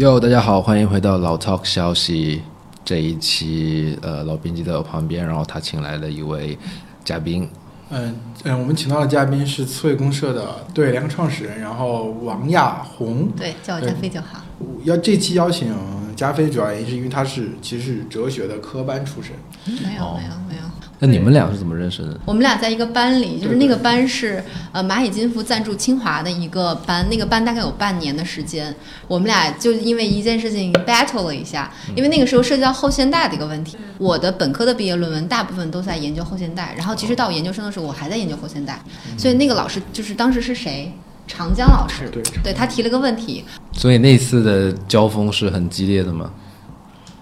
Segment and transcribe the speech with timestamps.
[0.00, 2.40] 哟，大家好，欢迎回到老 Talk 消息
[2.82, 3.98] 这一期。
[4.00, 6.58] 呃，老编辑在我旁边，然后他请来了一位
[7.04, 7.46] 嘉宾。
[7.90, 13.28] 嗯嗯，我们请到的嘉宾是刺猬公社的对联合创始人，然后王亚红。
[13.36, 14.42] 对，叫我加菲就好。
[14.84, 15.70] 要这期邀请
[16.16, 19.32] 加菲，主要原因是因为他是其实是哲学的科班出身。
[19.66, 20.62] 没有，没有，没有。
[21.02, 22.20] 那你们俩是怎么认识的？
[22.26, 28.74] 我们俩在一个班里，就是那个班是呃蚂蚁金服赞助清华的一个班，那个班大概有半年的时间，
[29.08, 33.78] 我们俩就因为一件事情 battle 了一下，因为那个时候涉及到后现代的一个问题。
[33.96, 38.78] 我的本科的毕业论文大部分都在研究后现代，然后其实到我研究生的时候，我还在研究后现代，
[39.16, 40.92] 所以那个老师就是当时是谁？
[41.26, 43.42] 长江老师，对，对他提了个问题。
[43.72, 46.30] 所以那次的交锋是很激烈的吗？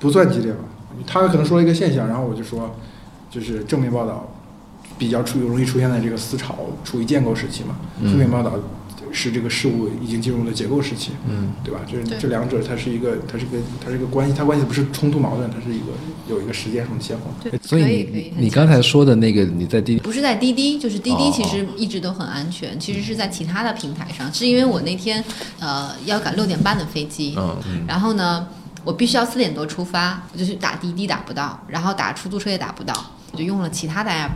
[0.00, 0.58] 不算激烈吧，
[1.06, 2.74] 他可能说了一个现象，然后我就说。
[3.30, 4.28] 就是正面报道
[4.96, 8.52] 比较出容易出现在这个思潮处于建构时期嘛，负面报道
[9.10, 11.80] 是这个事物已经进入了结构时期，嗯，对吧？
[11.90, 15.86] 就是这两者它是一个，它是一个，它是一个关系，它关系不是冲突矛盾，它是一个
[16.28, 17.24] 有一个时间上的先后。
[17.62, 25.24] 所以你你刚才说的那个你在滴不是在滴滴，就是滴滴其实一直都很安全，其实是在其他的平台上，是因为我那天
[25.58, 28.46] 呃要赶六点半的飞机，嗯，然后呢
[28.84, 32.94] 我必须要四点多出发，我就去打滴滴打不到，然后打出租车也打不到。
[33.38, 34.32] 我就用了其他的 app，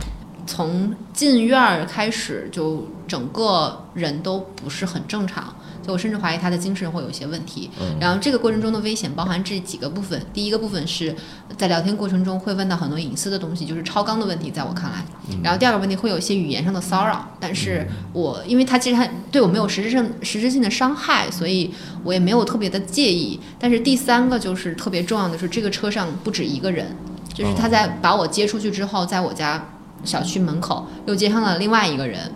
[0.47, 5.43] 从进院儿开始就整个人都不是很正常，
[5.81, 7.69] 所以我甚至怀疑他的精神会有一些问题。
[7.99, 11.13] 然后这个过程中的危险包含这几个部分，第一个部分是
[11.57, 15.03] 在聊天过程中会问到很多隐私的东西，就是超纲的问题，在我看来。
[15.43, 21.73] 然后第二个问题会有一些语言上的骚扰，但是我因为他其实他对我没有实质性实质性的伤害，所以
[22.05, 23.37] 我也没有特别的介意。
[23.59, 26.95] 但是第三个就是特别重要的是，这个车上不止一个人。
[27.33, 29.69] 就是他在把我接出去之后，在我家
[30.03, 32.31] 小区门口又接上了另外一个人。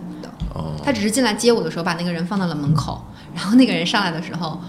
[0.54, 3.02] 哦，他只是进来接我的时候把那个人放到了门口，
[3.34, 4.60] 然后那个人上来的时候。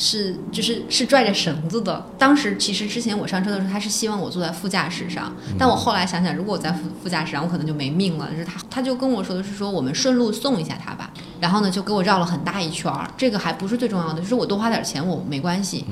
[0.00, 2.06] 是，就是是拽着绳子的。
[2.16, 8.30] 当时其实之前我上车的时候，他是希望我坐在副驾驶上，但我后来想想，如果我在副副驾驶上，我可能就没命了。
[8.30, 11.10] 就是他，他就跟我说的是说，我们顺路送一下他吧。
[11.40, 13.10] 然后呢，就给我绕了很大一圈儿。
[13.16, 15.84] 这个还不是最重要的，就是我多花点钱我没关系。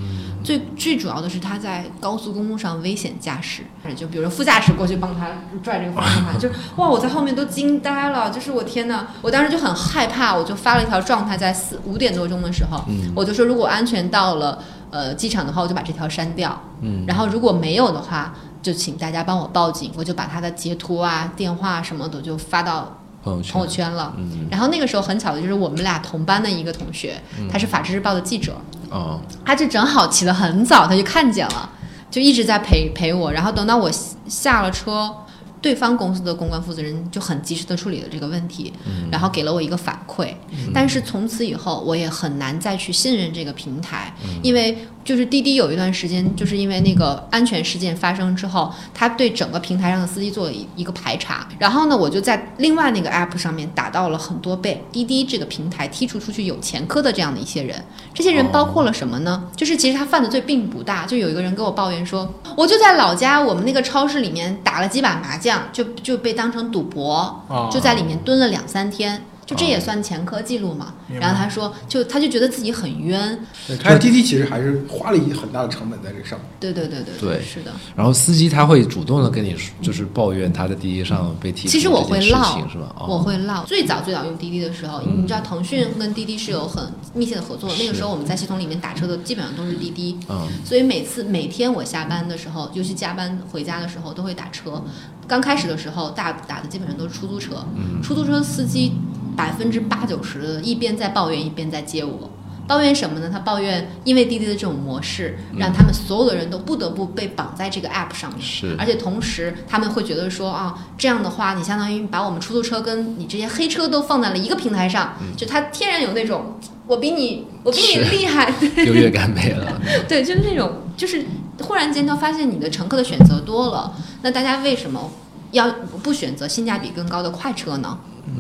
[0.45, 3.63] 最最主要的是他在高速公路上危险驾驶，
[3.97, 5.27] 就比如说副驾驶过去帮他
[5.65, 8.31] 拽这个方向盘，就 哇，我在后面都惊呆了。
[8.31, 12.85] 就是我天呐，我当时就很害怕，我就发了一条状态，在四五点多钟的时候，
[13.17, 13.97] 我就说如果安全。
[13.97, 16.61] 全到了呃机场的话，我就把这条删掉。
[16.83, 22.95] 嗯，然后如果没有的话，就请大家帮我报警，我就把他的截图啊、电话什么的就发到
[23.43, 24.15] 朋友圈了。
[24.17, 27.21] 嗯，然后那个时候很巧的就是我们俩同班的一个同学，
[27.51, 28.57] 他是法制日报的记者。
[28.91, 31.69] 哦，他就正好起得很早，他就看见了，
[32.11, 33.33] 就一直在陪陪我。
[33.33, 33.91] 然后等到我
[34.29, 35.15] 下了车。
[35.63, 38.73] 对方公司的公关负责人就很及时的处理了这个问题，
[39.11, 40.33] 然后给了我一个反馈。
[40.73, 44.79] 但是从此以后，我也很难再去信任这个平台，因为。
[45.07, 51.47] 就是滴滴有一段时间，就是因为那个安全事件发生之后，他对整个平台上的司机做了一一个排查。
[51.61, 57.81] 然后呢，我就在另外那个 app 上面打到了很多被滴滴这个平台剔除出去有前科的这样的一些人。
[58.13, 59.45] 这些人包括了什么呢？
[59.55, 61.07] 就是其实他犯的罪并不大。
[61.07, 69.25] 就有一个人跟我抱怨说，我就在老家我们那个超市里面打了几把麻将，就就被当成赌博，就在里面蹲了两三天。
[69.47, 70.93] 就这也算前科记录嘛？
[71.09, 73.39] 然后他说，就他就觉得自己很冤。
[73.69, 76.49] 对，开滴滴其实还是花了一很大的成本在这上面。
[76.59, 77.71] 对对对对对，是的。
[77.95, 82.93] 然后司机他会主动的跟你就是抱怨他的滴滴上被提其实我会唠，是吧？
[83.09, 83.65] 我会唠。
[83.65, 87.71] 最早最早用滴滴的时候，你知道腾讯跟滴滴是有很密切的合作。
[87.79, 90.19] 那个时候我们在系统里面打车的基本上都是滴滴。
[90.29, 90.49] 嗯。
[90.65, 94.83] 所以每次每天我下班的时候，尤其加班回家的时候，都会打车。
[95.29, 97.65] 刚开始的时候，大打的基本上都是出租车。
[97.77, 98.03] 嗯。
[98.03, 98.93] 出租车司机。
[99.37, 102.31] 百分之八九十的一边在抱怨一边在接我，
[102.67, 103.29] 抱怨什么呢？
[103.31, 108.41] 他抱怨因为滴滴的这种模式，让他们所有的人都不得不被绑在这个 app 上面。
[108.43, 118.53] 是，而且同时他们会觉得说啊，这样的话你相当于把我们出租车跟你这些黑车都放在了一个平台上，就他天然有那种我比你我比你厉害，
[118.85, 119.81] 优越感没了。
[120.09, 121.25] 对，就是那种就是
[121.61, 125.11] 忽然间他发现你的乘客的选择多了，那大家为什么
[125.53, 125.71] 要
[126.03, 127.99] 不选择性价比更高的快车呢？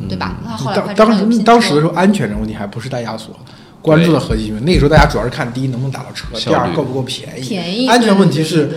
[0.08, 0.36] 对吧？
[0.44, 3.34] 那后来当当当时的时候，安全这个问题还不是大家所
[3.80, 7.48] 关注的核心因为那个时候大家主要是看第一能不能打到车，第二够不够便宜。
[7.48, 7.86] 便宜。
[7.86, 8.68] 安全问题是，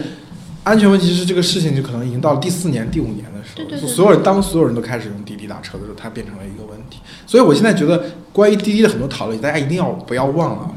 [0.64, 7.00] 安全问题是这个事情就可能已经到了第四年、第五年的时候，所有人当所有人都开始用滴滴打车的时候，它变成了一个问题。
[7.26, 10.72] 所以我现在觉得，关于滴滴的很多讨论，大家一定要不要忘了，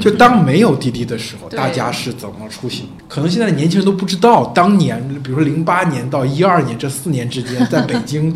[0.00, 2.88] 就当没有滴滴的时候，大家是怎么出行？
[3.06, 8.34] 可能现在的年轻人都不知道，当年比如说零八年到一二年这四年之间，在北京。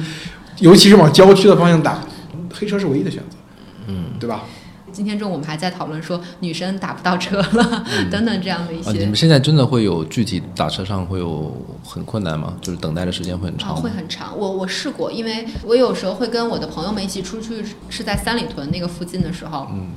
[0.60, 2.00] 尤其是往郊区的方向打，
[2.52, 3.36] 黑车是唯一的选择，
[3.86, 4.42] 嗯，对吧？
[4.90, 12.54] 今天中午我们还在讨论说女生打不到车了、等等这样的一啊，你些们，现在真的会有具体打车上会有很困难吗？
[12.60, 13.80] 就是等待的时间会很啊，长吗？
[13.80, 14.36] 会很长。
[14.36, 19.88] 我我试过，因为我有时候会跟我的朋友们一起出去，是在三里屯那个附近的时候，嗯，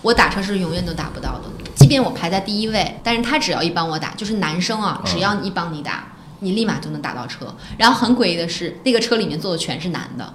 [0.00, 1.42] 我打车是永远都打不到的，
[1.74, 6.06] 即便我排在第一位，但是他只要一帮我打，就是男生啊，嗯只要一帮你打，
[6.40, 7.46] 你立马就能打到车。
[7.76, 10.34] 然后很诡异的是，那个车里面坐的全是男的，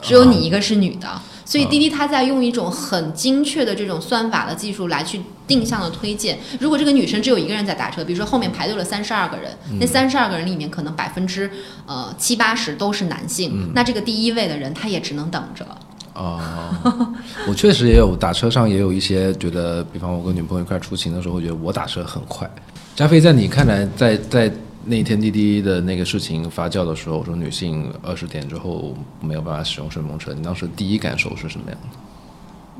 [0.00, 1.08] 只有你一个是女的。
[1.44, 6.38] 所以滴滴它在用一种很精确的这种算法的技术来去定向的推荐。
[6.60, 9.50] 如果这个女生只有一个人在打车，比如说后面排队了三十二个人，
[9.80, 11.50] 那三十二个人里面可能百分之
[11.86, 15.66] 呃七八十都是男性，那这个第一位的人他也只能等着。
[16.14, 16.40] 哦，
[17.48, 22.48] 我确实也有打车上也有一些觉得，比方我跟女朋友一块出行的时候，我觉得我打车很快。
[22.94, 24.52] 加菲，在你看来，在在
[24.90, 31.96] 那天滴滴的那个事情发酵的时候，我说女性二十点之后没有办法使用顺风车，你当时第一感受是什么样的？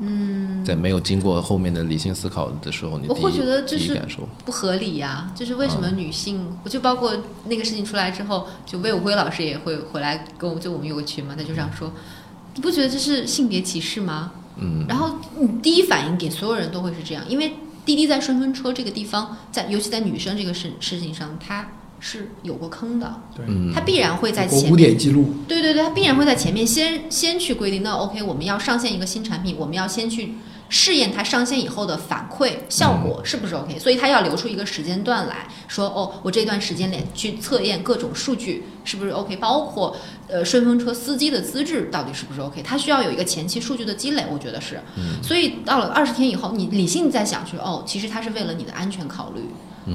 [0.03, 3.97] 嗯，在没有经过后面的理性思考的时候，你我会觉得这是
[4.43, 7.15] 不合理呀、就是为什么女性，我就包括
[7.45, 11.89] 那个事情出来之后，就魏武辉老师也会回来跟我，就我们有个群嘛，他就这样说，
[12.55, 14.33] 你不觉得这是性别歧视吗？
[14.57, 17.53] 嗯，然后你第一反应给所有人都会是这样，因为
[17.85, 21.65] 滴滴在顺风车这个地方，在尤其在女生这个事事情上，它
[22.01, 30.33] 是有过坑的，对，嗯它必然会在前面典记录，对对对，它必然会在前面先先去规定，那 OK，我们要上线一个新产品，我们要先去
[30.73, 39.93] 试验它上线以后的反馈效果是不是 OK，、所以它要留出一个时间段来说，哦，我这段时间里去测验各种数据是不是 OK，包括
[40.29, 44.79] 呃顺风车司机的资质到底是不是 OK，它需要有一个前期数据的积累，我觉得是，
[45.21, 49.41] 所以到了二十天以后，你理性在想说，哦，其实它是为了你的安全考虑。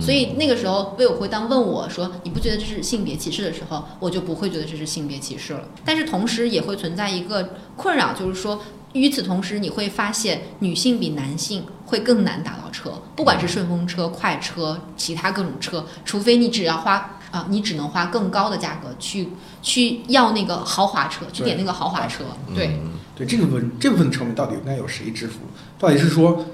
[0.02, 5.60] 所以那个时候，魏武辉当问我说：“你不觉得这是性别歧视的时候，我就不会觉得这是性别歧视了。
[5.84, 8.60] 但是同时也会存在一个困扰，就是说，
[9.00, 19.28] 与此同时，你会发现女性比男性会更难打到车，不管是顺风车、快车、其他各种车，除非你只要花啊、你只能花更高的价格去
[19.60, 22.24] 去要那个豪华车，去点那个豪华车。
[22.54, 22.80] 对，
[23.14, 25.40] 对这个部分这部分成本到底应该由谁支付？
[25.78, 26.46] 到底是说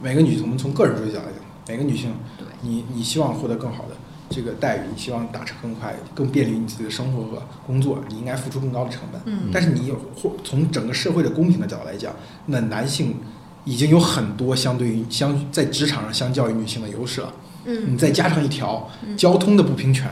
[0.00, 1.34] 每个女性，我们从个人追求来讲，
[1.68, 3.90] 每个女性对，你你希望获得更好的
[4.30, 9.20] 这个待遇，你希望打车更快，更便利你自己的生活和工作，你应该付出更高的成本。
[9.26, 12.14] 嗯但是你有或从整个社会的公平的角度来讲，
[12.46, 13.16] 那男性
[13.64, 17.32] 已经有很多相对于相在职场上相较于女性的优势了。
[17.64, 20.08] 嗯你再加上一条嗯交通的不平权，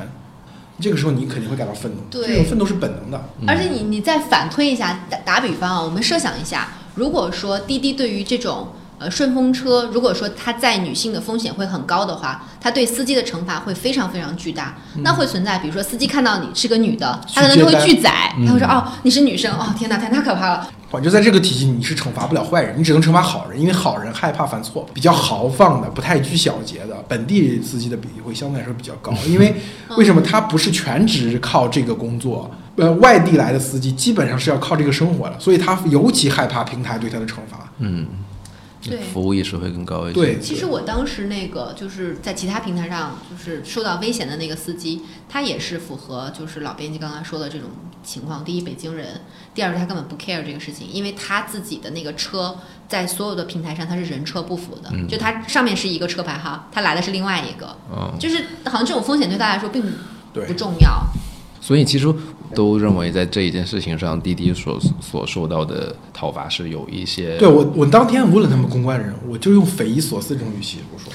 [0.81, 1.99] 这个时候你肯定会感到愤怒。
[2.11, 3.25] 对这种愤怒是本能的。
[3.47, 8.69] 而且你你再反推一下，打打比方啊，我们设想一下，如果说滴滴对于这种
[8.99, 14.77] 呃顺风车，如果说它载女性的风险会很高的话，它对司机的惩罚会非常非常巨大。
[15.03, 20.69] 那会存在，比如说司机看到你是个女的，他可能就会拒载，他会说哦你是女生，哦天哪，太太可怕了。
[20.91, 29.13] 我就在这个体系，你是惩罚不了坏人，你只能惩罚好人，因为好人害怕犯错，比较豪放的、不太拘小节的本地司机的比例会相对来说比较高。
[29.29, 29.55] 因为
[29.97, 32.51] 为什么他不是全职靠这个工作？
[32.77, 37.71] 呃，外地来的司机基本上是要靠这个生活的，所以他尤其害怕平台对他的惩罚。
[37.79, 38.07] 嗯，
[38.89, 40.15] 对服务意识会更高一些。
[40.15, 47.69] 对，其实我当时那个就是在其他平台上就是受到危险的那个司机，他也是符合就是老编辑刚刚说的这种
[48.03, 48.45] 情况。
[48.45, 49.07] 第一，北京人；
[49.55, 52.57] 第二，他根本不 care 这个事情，因为他自己的那个车
[52.89, 59.83] 在所有的平台上他是人车不符的，嗯就他上面是一个车牌号，他来的是另外一个，嗯，就是好像这种风险对他来说并
[60.33, 61.03] 不重要。
[61.61, 62.07] 所以其实
[62.55, 71.13] 都认为在这一件事情上，滴滴所所受到的讨伐是有一些对我，我当天问了他们公关人，我就用匪夷所思这种语气，我说：“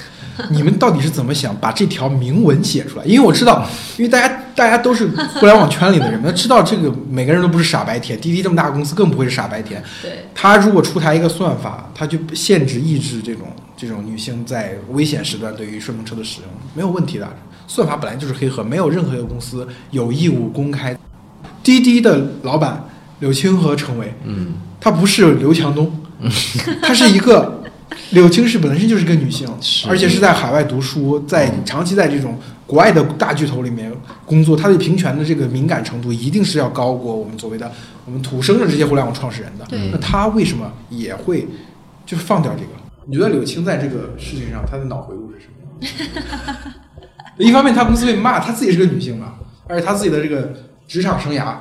[0.50, 9.82] 你们到底是怎么想把这条明文写出来？”因为我知道，因为大家大家都是互联网圈里的人，那知道这个每个人都不是傻白甜，滴滴这么大公司更不会是傻白甜。
[10.02, 17.28] 对，他如果出台一个算法，他就限制抑制这种这种女性在危险时段对于顺风车的使用，没有问题的。
[17.66, 20.94] 算法本来就是黑盒，没有任何一个公司有义务公开。
[21.64, 22.84] 滴滴的老板
[23.18, 25.90] 柳青和程伟，嗯他不是刘强东，
[26.82, 27.62] 他是一个
[28.10, 29.48] 柳青是本身就是一个女性，
[29.88, 33.90] 而且是在海外读书，在长期在这种国外的大巨头里面
[34.26, 37.72] 工作，她对平权的这个敏感程度一定是要高过我们所谓的
[38.04, 39.66] 我们土生的这些互联网创始人的。
[39.90, 41.48] 那她为什么也会
[42.04, 42.68] 就是放掉这个？
[43.06, 45.46] 你觉得柳青在这个事情上她的脑回路是什
[46.04, 46.72] 么？
[47.38, 49.34] 一方面，她公司被骂，她自己是个女性嘛，
[49.66, 50.54] 而且她自己的这个
[50.86, 51.56] 职场生涯，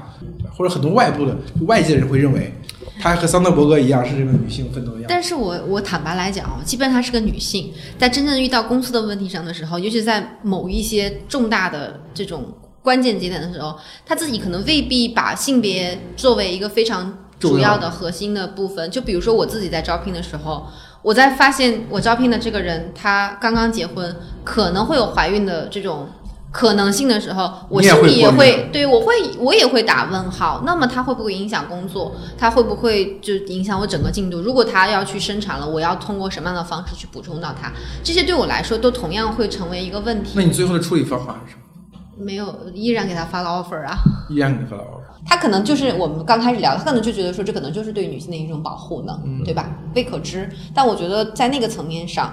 [0.56, 2.54] 或者很多外部的外界人会认为，
[3.00, 5.08] 她和桑德伯格一样是这个女性奋斗的样子。
[5.10, 12.46] 但是我我坦白来讲哦，即便她是个女性，在真正遇到公司的问题上的时候，尤其在某一些重大的这种
[12.82, 18.92] 关键节点的时候，她自己可能未必把性别作为一个非常主要的核心的部分。
[18.92, 20.68] 就比如说我自己在招聘的时候，
[21.02, 26.08] 我在发现我招聘的这个人她刚刚结婚，可能会有怀孕的这种
[26.54, 30.62] 可能性的时候，我心里也会对我会我也会打问号。
[30.64, 32.16] 那么他会不会影响工作？
[32.38, 34.40] 他会不会就影响我整个进度？
[34.40, 37.72] 如果他要去生产了，我要通过什么样的方式去补充到他？
[38.04, 40.34] 这些对我来说都同样会成为一个问题。
[40.36, 42.24] 那你最后的处理方法是什么？
[42.24, 43.98] 没有，依然给他发了 offer 啊。
[44.30, 45.00] 依然给他发了 offer。
[45.26, 49.70] 他可能就是我们刚开始聊，他可能就觉得说这可能就是对女性的一种保护呢，对吧？
[49.96, 50.48] 未可知。
[50.76, 52.32] 但我觉得在那个层面上，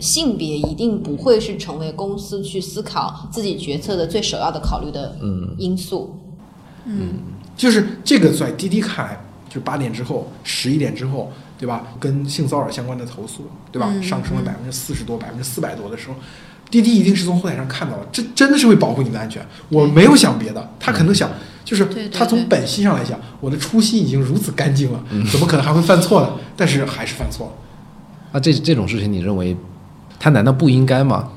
[0.00, 5.16] 性别一定不会是成为公司去思考自己决策的最首要的考虑的
[5.58, 6.18] 因素。
[6.86, 7.18] 嗯
[7.56, 11.86] 就是这个在滴滴看来，就是八点之后、十一点之后，对吧？
[12.00, 13.90] 跟性骚扰相关的投诉，对吧？
[13.92, 16.14] 嗯上升了百分之四十多、百分之四百多的时候，
[16.70, 19.46] 滴滴一定是从后台上看到了，这真的是会保护你的安全。
[19.68, 21.30] 我没有想别的，他可能想，
[21.62, 26.30] 就是他从本心上来讲，我的初心已经如此干净了，怎么可能还会犯错呢？
[26.56, 27.52] 但是还是犯错了。
[28.32, 29.54] 那这这种事情，你认为
[30.20, 31.28] 他难道不应该吗？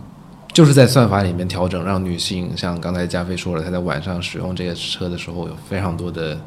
[0.54, 6.38] 就是在算法里面调整，让女性像刚才加菲说了，她在晚上使用这个车的时候有非常多的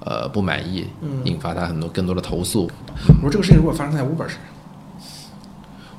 [0.00, 0.86] 呃不满意，
[1.24, 2.68] 引发她很多更多的投诉。
[3.06, 4.40] 我说这个事情如果发生在 Uber 身上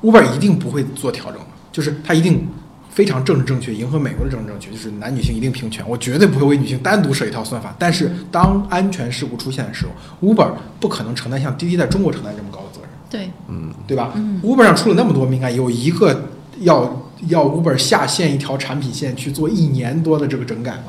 [0.02, 2.46] ，Uber 一定不会做调整的，就是它一定
[2.90, 5.82] 非常政治正确，迎合美国的政治正确，就是男女性一定平权。
[5.88, 7.74] 我绝对不会为女性单独设一套算法。
[7.78, 9.92] 但是当安全事故出现的时候
[10.28, 12.79] ，Uber 不可能承担像滴滴在中国承担这么高的责任，
[13.10, 14.12] 对，嗯对吧、
[14.42, 16.28] u b e r 上出了那么多敏感，有一个
[16.60, 20.84] 要要 Uber 下线一条产品线去做一年多的这个整改吗？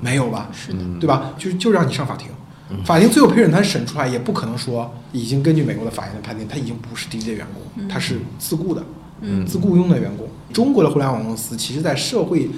[0.00, 0.48] 没有吧？
[0.52, 1.32] 是的，对吧？
[1.36, 2.28] 就就让你上法庭，
[2.84, 8.82] 法庭最后陪审团审出来也不可能说已经根据美国的法院的判定，他已经不是滴滴的员工，他是自雇的，
[9.22, 10.28] 嗯自雇佣的员工。
[10.52, 12.50] 中国的互联网公司其实，在社会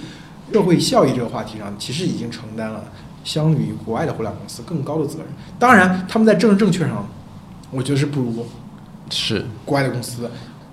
[0.52, 2.84] 社会效益这个话题上，其实已经承担了
[3.24, 5.26] 相比于国外的互联网公司更高的责任。
[5.58, 7.08] 当然，他们在政治正确上，
[7.70, 8.44] 我觉得是不如
[9.10, 10.30] 是，国外的公司。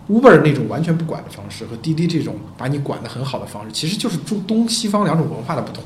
[0.09, 5.81] Uber 那种完全不管的方式和滴滴这种把你管得很好的方式，其实就是中东西方两种文化的不同。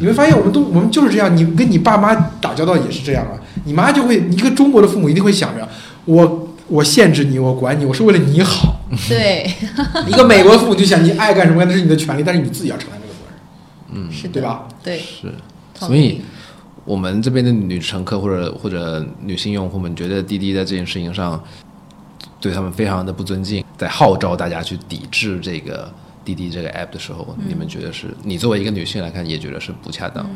[0.00, 1.36] 你会发现，我们都我们就是这样。
[1.36, 3.38] 你跟你爸妈打交道也是这样啊。
[3.64, 5.68] 你妈就会，一个中国的父母一定会想着，
[6.06, 8.80] 我我限制你，我管你，我是为了你好。
[9.06, 9.48] 对，
[10.08, 14.66] 一个美国的父母就想，你爱干什么干，那是你的权利，但是你自己要承担这个责任，嗯是的，对吧？
[14.82, 15.34] 对，是，
[15.74, 16.22] 同所以意
[16.86, 21.42] 我们这边的女乘客或者或者女性用户们觉得滴滴在这件事情上
[22.40, 25.92] 对他们非常的不尊敬，在号召大家去抵制这个
[26.24, 30.30] 滴滴这个 app 的时候，你们觉得是你作为一个女性来看，也觉得是不恰当的？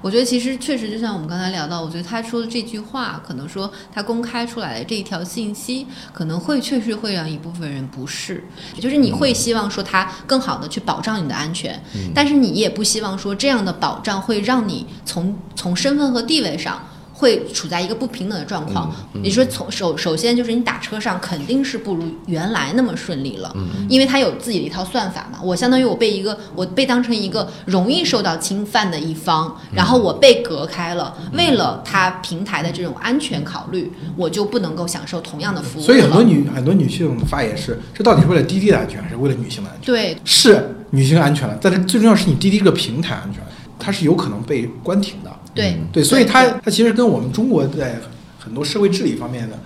[0.00, 8.44] 我觉得其实确实就像我们刚才聊到，我觉得他说的这句话，可能说他公开出来的这一条信息，可能会确实会让一部分人不适。
[8.78, 11.82] 就是你会希望说他更好的去保障你的安全，
[12.14, 16.80] 但是你也不希望说这样的保障会让你从从身份和地位上。
[17.24, 23.50] 会处在一个不平等的状况，也就是说，从首首先就是你打车上肯定是不如原来那么顺利了，
[23.88, 25.38] 因为它有自己的一套算法嘛。
[25.42, 31.16] 我相当于我被一个我被当成一个容易受到侵犯的一方，然后我被隔开了。
[31.32, 35.82] 为了它平台的这种安全考虑，我就不能够享受同样的服务。
[35.82, 39.86] 所以很多女很多女性的发言是，这到底是为了滴滴的安全，还是为了女性的安全？
[39.86, 43.42] 对是女性安全了，但是最重要是你滴滴这个平台安全，
[43.78, 45.33] 它是有可能被关停的。
[45.54, 47.96] 对对，所以它它其实跟我们中国在
[48.38, 49.58] 很多社会治理方面的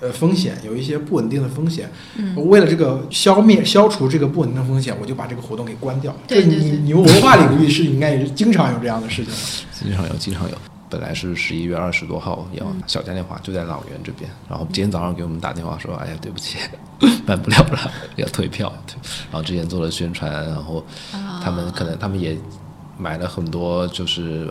[0.00, 1.90] 呃风险有一些不稳定的风险。
[2.16, 6.14] 嗯，为了这个消灭消除这个不稳定的风险，我就把这个活动给关掉。
[6.26, 9.38] 对对对你们文化领域是应该也是经常有这样的事情的。
[9.72, 10.56] 经常有，经常有。
[10.88, 14.30] 本来是十一月二十多号要小嘉年华，就在老园这边。
[14.48, 16.58] 然后今天早上给我们打电话说：“哎呀，对不起，
[17.26, 18.72] 办不了了，要退票。”
[19.30, 20.86] 然后之前做了宣传，然后
[21.42, 22.38] 他们可能他们也
[22.96, 24.48] 买了很多就是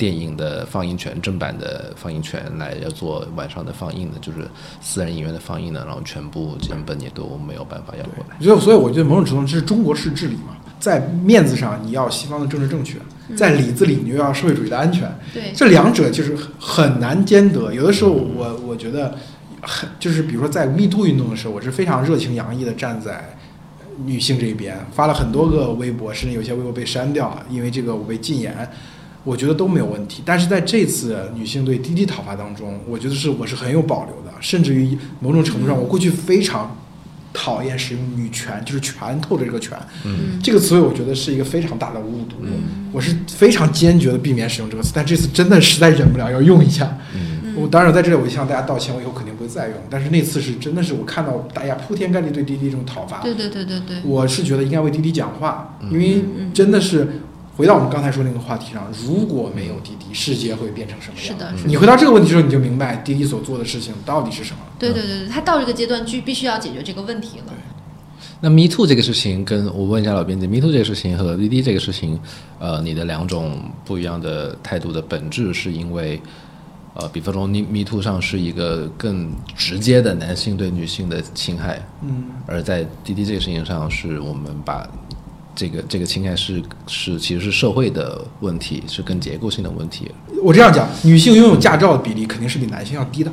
[0.00, 4.48] 电影的放映权，正版的放映权来要做晚上的放映的，就是
[4.80, 8.38] 私人影院的放映的，然后全部成本也都没有办法要回来。
[8.40, 12.96] 所以，所以我觉得某种程度上这是中国式治理嘛，在面子上你要西方的政治正确，
[13.36, 17.70] 在里子里你又要社会主义的安全，对这两者就是很很难兼得。
[17.74, 19.14] 有的时候我我觉得
[19.60, 23.36] 很就是比如说在 Me Too 运动的时候，我是非常热情洋溢的站在
[24.02, 28.66] 女性这边，发了很多个微博，甚至有些微博被删掉，因为这个我被禁言。
[29.24, 36.74] 我觉得都没有问题，但是在这次女性对滴滴讨伐当中，我觉得是我是很有保留的，甚至于某种程度上，我过去非常
[37.32, 40.40] 讨厌使用“女权”，就是拳头的这个“拳”，嗯。
[40.42, 42.48] 这个词汇我觉得是一个非常大的侮辱读物，
[42.92, 46.96] 我是非常坚决的避免使用这个词，但这次真的实在忍不了要用一下。
[47.56, 49.76] 我当然在这里我就向大家道歉，我以后肯定不会再用。
[49.90, 56.24] 但是那次是真的是我看到大家铺天盖地对滴滴这种讨伐，对对对对对，我是觉得应该为滴滴讲话，因为
[56.54, 57.06] 真的是
[57.60, 61.26] 回到我们刚才说那个话题上，如果没有滴滴，世界会变成什么样？
[61.26, 64.72] 是的，是的你回答这个问题的时候，你就明白滴滴所做的事情到底是什么了。
[64.78, 67.52] 对对对对，他到这个阶段就必须要解决这个问题了。
[68.40, 72.18] 那 Me Too 这个事情，跟我问一下老编辑，Me Too 这个事情和滴滴这个事情，
[72.58, 76.18] 呃，你的两种不一样的态度的本质，是因为，
[76.94, 84.88] 呃，比方说你 Me Too 上是一个更直接的男性对女性的侵害，嗯，而在滴滴这个事情上，是我们把
[85.60, 90.10] 这个这个侵害是是其实是社会的问题，是更结构性的问题。
[90.42, 93.30] 我这样讲，女性拥有驾照的比例肯定是比男性要低的，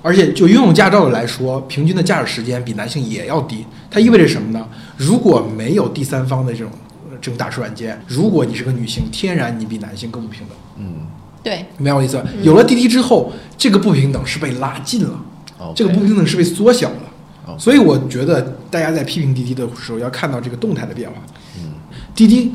[0.00, 3.66] 而且就拥有驾照的来说，平均的驾驶时间比男性也要低。
[3.90, 4.66] 它意味着什么呢？
[4.96, 6.70] 如果没有第三方的这种
[7.10, 10.56] 呃这种打车软件，如果你是个女性，天然你比男性更不平等。
[10.78, 11.06] 嗯，
[11.42, 12.24] 对，明白我意思吧？
[12.42, 15.20] 有了滴滴之后，这个不平等是被拉近了，
[15.58, 17.05] 哦，这个不平等是被缩小了。
[17.46, 21.16] 哦所以我觉得大家在批评滴滴的时候，要看到这个动态的变化。
[21.58, 21.74] 嗯，
[22.14, 22.52] 滴滴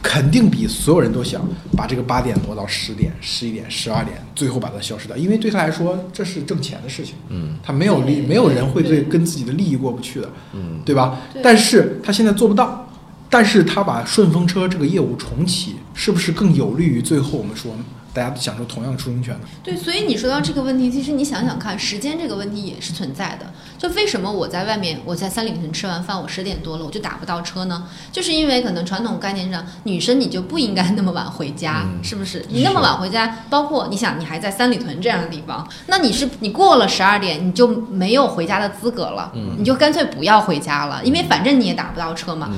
[0.00, 1.46] 肯定比所有人都想
[1.76, 7.14] 把这个八点挪到十点、十一点、十二点，最后把它消失掉，因为对他来说这是挣钱的事情。
[7.28, 11.18] 嗯，他没有利，没有人会对跟自己的利益过不去的，嗯，对吧？
[11.32, 12.88] 对但是他现在做不到，
[13.28, 17.72] 但是他把顺风车这个业务重启，是不是更有利于最后我们说
[18.12, 19.40] 大家享受同样的出行权呢？
[19.62, 23.46] 对，所以你说到这个问题，其实你想想看，时间这个问题也是存在的。
[23.78, 27.88] 就为什么我在外面，我在三里屯吃完饭，我十点多了，我就打不到车呢？
[28.12, 32.44] 就是因为可能传统概念上，女生你就不应该那么晚回家，嗯是不是？
[32.48, 42.50] 你那么晚回家，包括你想，你还在三里屯这样的地方，那你是你过了十二点，你就没有回家的资格了，嗯你就干脆不要回家了，因为反正你也打不到车嘛。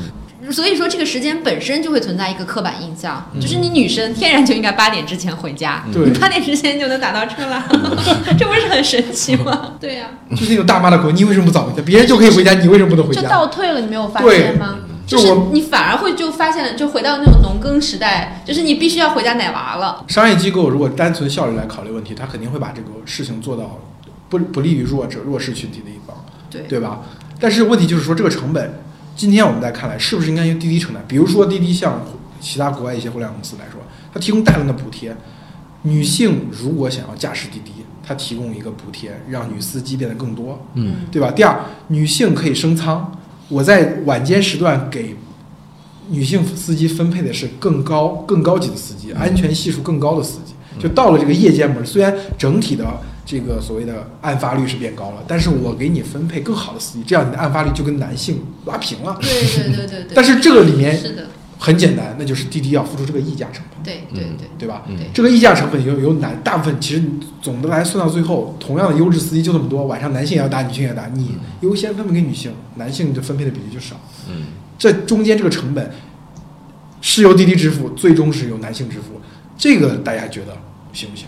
[0.51, 7.65] 所以说，这个时间本身就会存在一个刻板印象，就是你女生天然就应该八点之前回家，对你八点之前就能打到车了，
[8.39, 9.75] 这不是很神奇吗？
[9.81, 11.83] 对呀、就是那种大妈的口，你为什么不早回家？
[11.87, 13.29] 别人就可以回家，你为什么不能回家就？
[13.29, 14.79] 倒退了，你没有发现吗？
[15.07, 20.05] 就我就是你反而会就发现，就回到那种农耕时代，就是你必须要回家奶娃了。
[20.09, 23.79] 商业机构如果单纯效率来考虑问题，他肯定会把这个事情做到
[24.29, 26.17] 不不利于弱者、弱势群体的一方，
[26.51, 27.01] 对对吧？
[27.41, 28.82] 但是问题就是说，这个成本，
[29.15, 31.01] 今天我们在看来，是不是应该由滴滴承担？
[31.07, 32.03] 比如说滴滴像
[32.41, 33.81] 其他国外一些互联网公司来说，
[34.13, 35.17] 它提供大量的补贴，
[35.83, 37.73] 女性如果想要驾驶滴滴，
[38.03, 41.31] 它提供一个补贴，让女司机变得更多，嗯，对吧？
[41.31, 43.13] 第二，女性可以升舱，
[43.49, 45.15] 我在晚间时段给
[46.09, 50.55] 女性司机分配的是更高、更高级的司机，安全系数更高的司机。
[50.81, 52.85] 就到了这个夜间门，虽然整体的
[53.33, 59.17] 这个所谓的案发率是变高了，但是我给你分配更好的司机，这样你的案发率就跟男性拉平了。
[59.23, 60.13] 对对对对对。
[60.15, 64.83] 但是这个里面是的，很简单，那就是滴滴要付出这个溢价成本，对对对对吧？
[65.15, 67.03] 这个溢价成本有有男，大部分其实
[67.41, 73.97] 总的来算到最后，同样的优质司机就那么多，晚上男性也要打，女性也要打，你优先分配给女性，男性的分配的比例就少。
[74.29, 75.91] 嗯，这中间这个成本
[77.01, 79.19] 是由滴滴支付，最终是由男性支付，
[79.57, 80.55] 这个大家觉得
[80.93, 81.27] 行不行？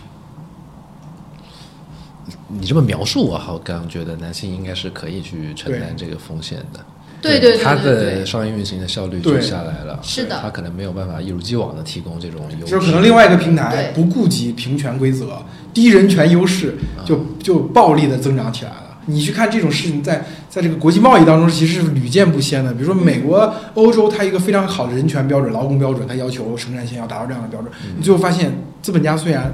[2.47, 6.79] 你这么描述，我好像觉得男性应该是可以去承担这个风险的。
[7.21, 9.99] 对对对他对对的商业运行的效率就下来了。
[10.03, 12.71] 是的他可能没有办法一如既往的提供这种优势。
[12.71, 15.41] 就是可能另外一个平台不顾及平权规则，
[15.73, 18.97] 低人权优势，就就暴力的增长起来了。
[19.07, 22.73] 你去看这种事情在，在这个国际贸易当中，其实是屡见不鲜的。
[22.73, 27.71] 比如说美国、欧洲，它一个非常好的人权标准、劳工标准，它要求生产线要达到这样的标准。
[27.97, 29.51] 你最后发现，资本家虽然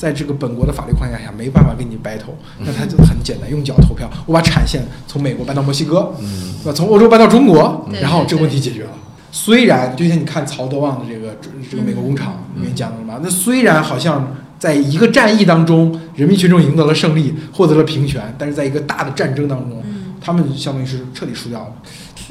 [0.00, 6.54] 在这个本国的法律框架下没办法跟你 battle，那他就很简单，用脚投票，我把产线从美国搬到墨西哥，嗯。
[6.64, 8.90] 呃，从欧洲搬到中国，对然后这个问题解决了。
[9.30, 11.36] 虽然就像你看曹德旺的这个
[11.70, 19.82] 这个美国工厂里面讲的嘛，那虽然好像在一个战役当中，人民群众赢得了胜利，获得了平权，但是在一个大的战争当中，
[20.18, 21.72] 他们相当于是彻底输掉了。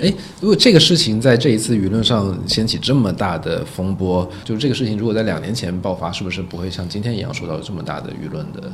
[0.02, 8.72] 哎，如果这个事情在这一次舆论上掀起这么大的风波，就是这个事情如果在两年前爆发，是不是不会像今天一样受到这么大的舆论的？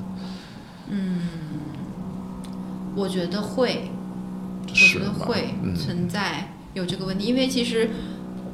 [0.90, 1.22] 嗯
[2.96, 3.90] 我觉得会，
[4.68, 7.90] 我觉得会嗯存在有这个问题，因为其实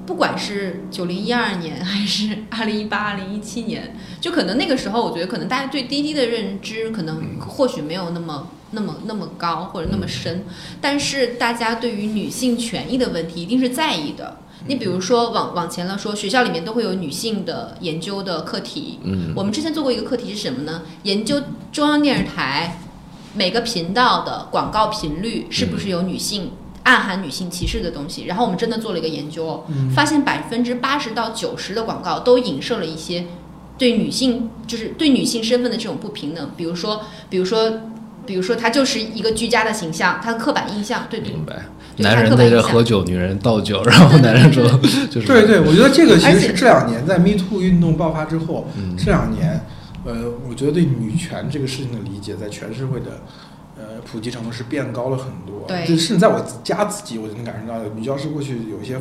[0.05, 8.47] 不管是九零一二年还是二零一八、二零一七年，就可能那个时候，我觉得可能大家对滴滴的认知可能或许没有那么。
[8.71, 10.43] 那么那么高或者那么深，
[10.79, 14.37] 但是大家对于女性权益的问题一定是在意的。
[14.67, 20.83] 你比如说往往前了说，学校里面都会有女性的研究的课题，嗯我们之前做过一个课题是什么呢？
[21.03, 22.79] 研究中央电视台
[23.33, 26.51] 每个频道的广告频率是不是有女性、
[26.83, 28.25] 暗含女性歧视的东西。
[28.25, 33.25] 然后我们真的做了一个研究发现百分之八十到九十的广告都影射了一些
[33.79, 36.51] 对女性，就是对女性身份的这种不平等。
[36.55, 37.71] 比如说，比如说，
[38.25, 41.55] 比如说，他就是一个居家的形象，他的刻板印象，对对明白。
[41.95, 42.61] 对男人在他刻板印象。
[42.61, 44.63] 这喝酒，女人倒酒，然后男人说
[45.09, 45.27] 就是。
[45.27, 48.95] 对对，我觉得这个其实是这两年在 Me Too 运动爆发之后，嗯。
[48.97, 49.65] 这两年
[50.05, 53.21] 呃，我觉得对女权这个事情的理解，在全社会的
[53.77, 55.65] 呃普及程度是变高了很多。
[55.67, 55.85] 对。
[55.85, 58.97] 就甚至在我家自己，我就能感受到，女教师过去有一些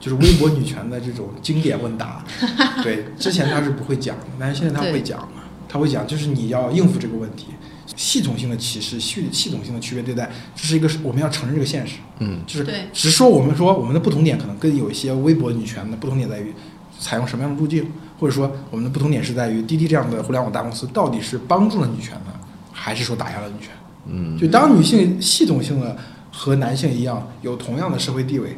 [0.00, 2.24] 就是微博女权的这种经典问答，
[2.82, 5.28] 对，之前她是不会讲的，但是现在她会讲，
[5.72, 7.46] 她会讲，就是你要应付这个问题。
[7.94, 11.96] 系统性的歧视、系系统性的区别对待，这是一个我们要承认这个现实。
[12.20, 16.54] 嗯，就是对只是说我们说我们的不同点可能跟有一些微博女权的不同点在于
[16.98, 17.86] 采用什么样的路径，
[18.18, 22.32] 或者说我们的不同点是在于滴滴这样的互联网大公司到底是帮助了女权呢，
[22.72, 23.68] 还是说打压了女权？
[24.06, 25.96] 嗯，就当女性系统性的
[26.30, 28.56] 和男性一样有同样的社会地位，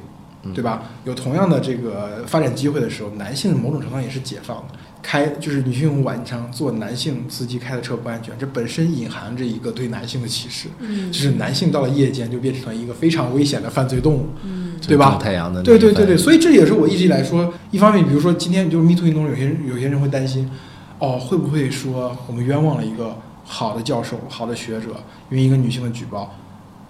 [0.55, 0.85] 对吧？
[1.05, 4.74] 有同样的这个发展机会的时候，男性某种程度上也是解放的。
[5.05, 10.69] 开就是女性晚上坐男性司机开的车不安全，这本身隐含着一个对男性的歧视。
[10.79, 11.12] 嗯。
[11.12, 14.62] 就是男性到了夜间就变成了一个非常危险的犯罪动物，嗯。
[14.87, 15.19] 对吧？
[15.62, 20.51] 对对对对，所以这也是我一直以来说，一方面，比如说今天就是 Me Too 运动，有些人有些人会担心，
[20.99, 24.88] 哦，会不会说我们冤枉了一个好的教授、好的学者，
[25.31, 26.35] 因为一个女性的举报，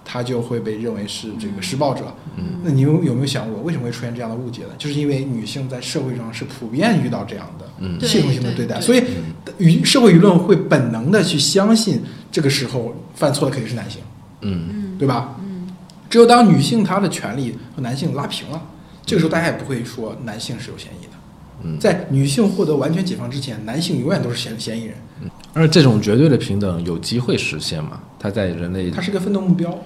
[0.05, 2.05] 她就会被认为是这个施暴者？
[2.37, 4.71] 嗯那你有有没有想过，为什么会出现这样的误解呢？
[4.79, 14.01] 就是因为女性在社会上是普遍遇到这样的嗯系统性的对待，对所以嗯舆社会舆论会本能的去相信这个时候犯错的肯定是男性。
[14.43, 15.37] 嗯嗯对吧？
[15.41, 15.69] 嗯
[16.11, 18.63] 只有当女性她的权利和男性拉平了，
[19.05, 21.13] 这个时候大家也不会说男性是有嫌疑的。
[21.65, 24.95] 嗯，在女性获得完全解放之前，男性永远都是嫌嫌疑人，
[25.55, 28.01] 而这种绝对的平等有机会实现吗？
[28.19, 29.77] 它在人类它是个奋斗目标，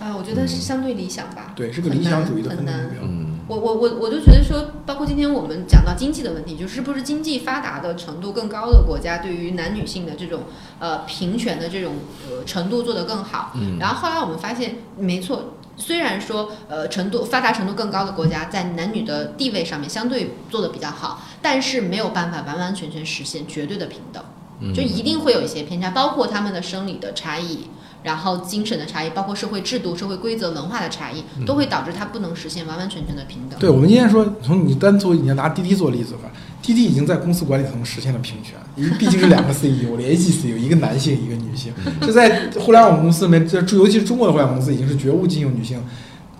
[0.00, 2.66] 啊，我觉得是相对理想吧，对，是个理想主义的难。
[2.66, 3.02] 斗目标。
[3.02, 10.42] 嗯我我我我就觉得说，包括今天我们讲到经济的问题，就是不是经济发达的程度更高的国家，对于男女性的这种
[10.78, 11.94] 呃平权的这种
[12.28, 13.52] 呃程度做得更好。
[13.54, 24.22] 嗯然后后来我们发现，没错，虽然说呃程度发达程度更高的国家在男女的地位上面相对做得比较好，但是没有办法完完全全实现绝对的平等，
[24.60, 27.68] 嗯就一定会有一些偏差，包括他们的生理的差异。
[28.02, 33.58] 然后精神的差异，包括社会制度、社会规则、文化的差异，都会导致它不能实现完完全全的平等。
[33.58, 36.30] 对，我们今天说，从你单做你要拿滴滴做例子吧，
[36.62, 45.80] 滴滴已经在公司管理层实现了平权，因为毕竟是两个 CEO 联 系 CEO，一个男性一个女性，这在互联网公司里面，这尤其是中国的互联网公司，已经是绝无仅有女性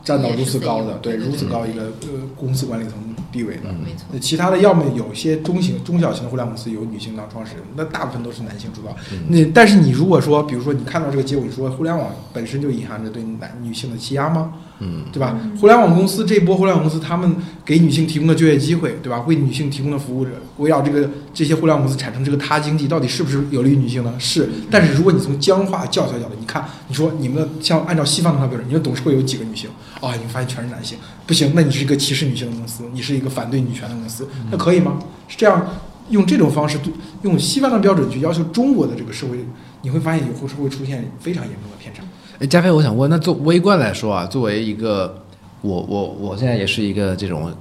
[0.09, 2.95] 占到如此高的，对如此高一个呃公司管理层
[3.31, 3.65] 地位的。
[3.65, 4.07] 嗯没错。
[4.11, 8.97] 那其他的要么有些中型、中小型的互联网公司有女性当创始人，那大部分都是男性主导。
[9.13, 14.55] 嗯那但是你如果说，比如说你看到这个结果，你说互联网本身就隐含着对男女性的欺压吗？
[14.81, 15.37] 嗯对吧？
[15.61, 19.25] 互联网公司这一波互联网公司，他们给女性提供的就业机会，对吧？
[19.27, 24.15] 为女性提供的服务者，围绕这个这些互联网公司产生这个他经济，到底是不是有利于女性呢？
[24.19, 24.49] 是。
[24.71, 29.69] 但是如果你从僵化教条角度，你看，你说你们的像按照西方那套标准，你的董事会有几个女性？
[30.01, 34.99] 啊、你们发现全是男性，不行，那你是一个歧视女性的公司，你是一个反对女权的公司，那可以吗？
[35.27, 35.67] 是这样，
[36.11, 39.45] 用这种方式对用西方的标准去要求中国的这个社会，
[39.83, 42.05] 你会发现以后是会出现非常严重的偏差。
[42.41, 45.23] 哎，加菲，我想问，那做微观来说啊，作为一个
[45.61, 47.53] 我我我现在也是一个这种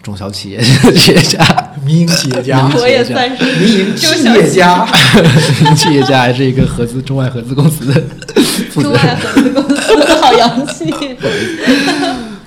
[0.00, 1.44] 中小企业企业家，
[1.84, 4.86] 民营企业家，我也算是民营企业家，
[5.74, 8.00] 企业家还是一个合资中外合资公司的
[8.70, 10.94] 负责中外，合资公司好洋气。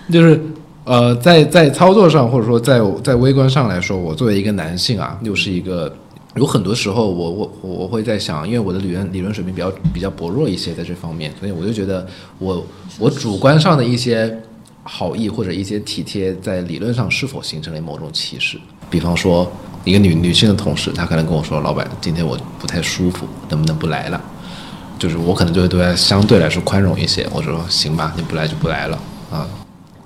[0.09, 0.39] 就是
[0.85, 5.93] 呃，在在操作上或者说在在微观上来说，我作为一个男性啊，又是一个。
[6.35, 12.05] 有很多时候我，我我我会在想，因为我的理论理论水平比较比较薄弱一些，在这方面，所以我就觉得
[12.39, 12.65] 我
[12.99, 14.37] 我主观上的一些
[14.83, 18.59] 好意或者一些体贴，在理论上是否形成了某种歧视？
[18.89, 19.49] 比方说，
[19.85, 24.21] 一个女女性的同事，她可能跟我说：“老板，今天我不太舒服，能不能不来了？”
[24.99, 28.99] 就是我可能就会对她相对来说宽容一些，我说：“行吧，你不来就不来了
[29.31, 29.47] 啊。”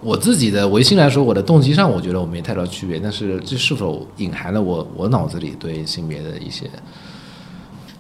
[0.02, 6.70] 我自己的唯心来说，我的动机上，我觉得我没太大区别，但是这是否隐含了我我脑子里对性别的一些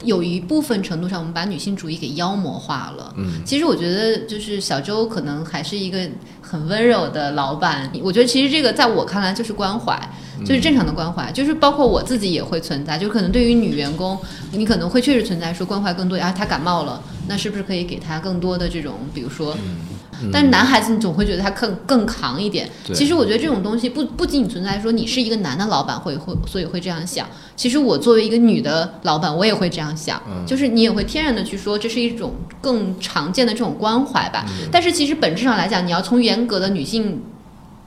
[0.05, 3.13] 有一部分程度上，我们把女性主义给妖魔化了。
[3.17, 6.09] 嗯，其实我觉得，就是小周可能还是一个
[6.41, 7.91] 很温柔的老板。
[8.01, 9.99] 我觉得其实这个在我看来就是关怀，
[10.45, 12.97] 就是正常的关怀，就是包括我自己也会存在。
[12.97, 14.17] 就可能对于女员工，
[14.53, 19.53] 你可能会确实存在说关怀更多啊，她感冒了，那是不是可以给她更多的这种，比如说。
[20.32, 22.69] 但是男孩子你总会觉得他更更扛一点。
[22.93, 34.45] 其实我觉得这种东西不不仅仅存在说你是一个男的老板会会所以会这样想，其实我作为一个女的老板，我也会这样想，就是你也会天然的去说这是一种更常见的这种关怀吧。
[34.71, 37.21] 但是其实本质上来讲，你要从严格的女性。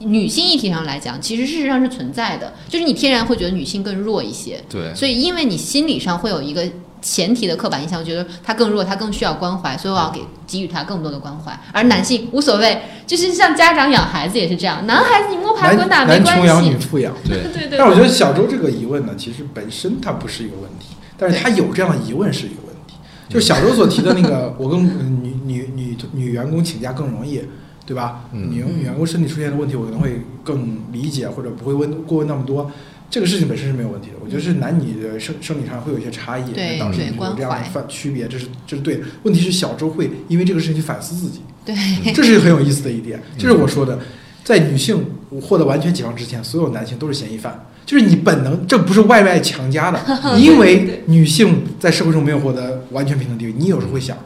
[0.05, 4.93] 女性议题上来讲，其实事实上是存在的，就是你天然会觉得女性更弱一些，对。
[4.97, 6.69] 所以因为你心理上会有一个
[7.03, 11.53] 前提的刻板印象，我觉得他更弱，他更需要关怀，所以我要给给予他更多的关怀。
[11.73, 16.87] 而男性无所谓，就是像家长养孩子也是这样，男孩子你摸爬滚打男没关男穷养女系。
[16.87, 17.13] 富养。
[17.29, 22.95] 对对对但我觉得小周这个疑问呢，其实本身它不是一个问题，但是他有这样的疑问是一个问题。
[23.29, 24.85] 就是小周所提的那个， 我跟
[25.25, 27.43] 女女女女员工请假更容易，
[27.87, 28.21] 对吧？
[28.31, 32.71] 女女员工身体出现的问题，我可能会更理解，或者不会问过问那么多。
[33.13, 36.45] 这个事情本身是没有问题的，我觉得是男女的生生理上会有一些差异，
[36.81, 39.05] 导致有这样的范区别，这是这是对的。
[39.25, 41.75] 问题是小周会因为这个事情去反思自己，对，
[42.15, 43.23] 这是很有意思的一点。
[43.37, 43.99] 就是我说的，
[44.43, 45.05] 在女性
[45.43, 50.01] 获得完全解放之前，所有男性都是嫌疑犯，就是你本能，这不是外外强加的，
[50.41, 54.17] 因为女性在社会中没有获得完全平等地位，你有时候会想，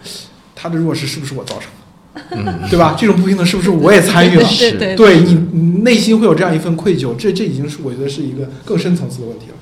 [0.54, 1.85] 她的弱势是不是我造成的？
[2.70, 2.96] 对吧？
[2.98, 4.48] 这种不平等是不是我也参与了？
[4.78, 5.34] 对，对你
[5.82, 9.54] 内心会有这样一份愧疚，这这已经是我觉得是一个更深层次的问题了。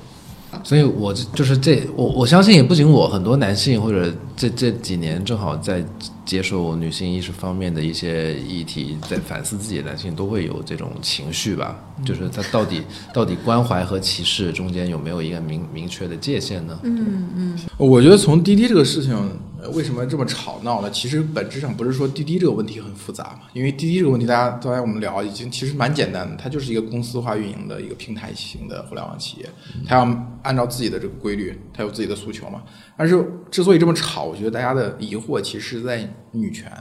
[0.63, 5.83] 所以，我就是这，我我相信也不仅我，很多男性或者这这几年正好在
[6.25, 11.79] 接受女性意识方面的一些议题，在反思自己的男性都会有这种情绪吧？
[12.03, 12.81] 就是他到底
[13.13, 16.79] 到底关怀和歧视中间有没有一个明明确的界限呢？
[16.83, 19.15] 嗯嗯，我觉得从滴滴这个事情。
[19.73, 20.91] 为什么这么吵闹呢？
[20.91, 29.49] 其实本质上不是说滴滴这个问题很复杂嘛，因为滴滴这个问题，大家刚才我们聊已经其实蛮简单的，它就是一个公司化运营的一个平台型的互联网企业，
[29.83, 32.61] 它要按照自己的这个规律，它有自己的诉求嘛。
[32.95, 36.71] 但是之所以这么吵，我觉得大家的疑惑其实在女权，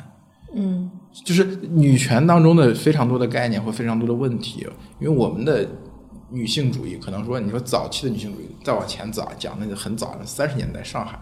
[0.54, 0.90] 嗯，
[1.24, 4.66] 就是女权当中的非常多的概念或非常多的问题，
[5.00, 5.68] 因为我们的
[6.30, 11.18] 女性主义可能说，你说早期的女性主义再往前早讲，那就很早，三十年代上海。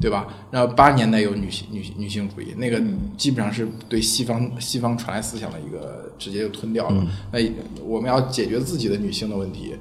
[0.00, 0.28] 对吧？
[0.52, 2.80] 然后八十年代有女性女女性主义，那个
[3.16, 7.04] 基本上是对西方西方传来思想的一个直接就吞掉了。
[7.32, 7.40] 那
[7.82, 9.74] 我们要解决自己的女性的问题，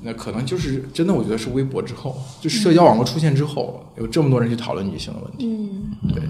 [0.00, 5.46] 那可能就是真的，我觉得是微博之后，就社交网络出现之后，有这么多人去讨论女性的问题。
[5.46, 6.24] 嗯，对。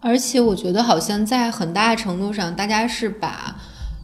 [0.00, 3.56] 而且我觉得好像在很大程度上，大家是把。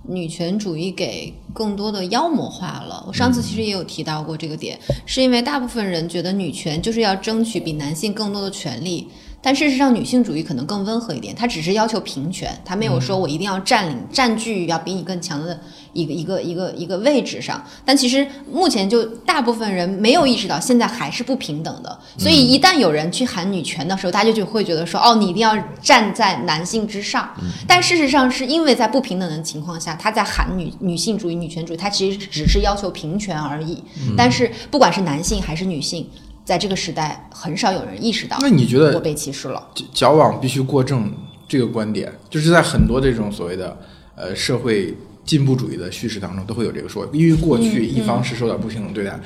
[0.06, 3.02] 女权主义给更多的妖魔化了。
[3.08, 9.08] 我上次其实也有提到过这个点，是因为大部分人觉得女权就是要争取比男性更多的权利。
[9.40, 15.58] 但事实上，女性主义可能更温和一点，它只是要求平权，它没有说我一定要占领、占据要比你更强的
[15.94, 17.64] 一个一个一个一个位置上。
[17.84, 21.98] 但其实目前就大部分人没有意识到，现在还是不平等的。
[22.18, 27.34] 所以一旦有人去喊女权的时候，大家就会觉得说，哦，你一定要站在男性之上。
[27.66, 33.82] 但事实上，是因为在不平等的情况下，他在喊女女性主义、女权主义，他其实只是要求平权而已。
[34.16, 36.06] 但是不管是男性还是女性。
[36.44, 38.36] 在这个时代，很少有人意识到。
[38.42, 39.66] 那你觉得我被歧视了？
[39.94, 41.10] 矫枉必须过正
[41.48, 43.74] 这个观点，就是在很多这种所谓的
[44.14, 49.18] 呃社会进步主义的叙事当中，都会有这个说，因为过去一方是受到不平等对待，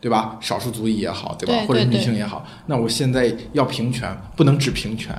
[0.00, 0.36] 对吧？
[0.40, 1.66] 少数族裔也好，对吧？
[1.66, 5.18] 或者女性也好，那我现在要平权，不能只平权，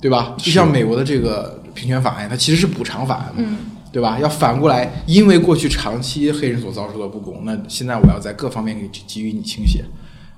[0.00, 0.34] 对吧？
[0.36, 3.56] 就像美国的这个平权法案，它其实是补偿法案嘛，
[3.92, 4.18] 对吧？
[4.18, 9.84] 要反过来，因为过去长期黑人所遭受的不公，那现在我要在各方面给给予你倾斜。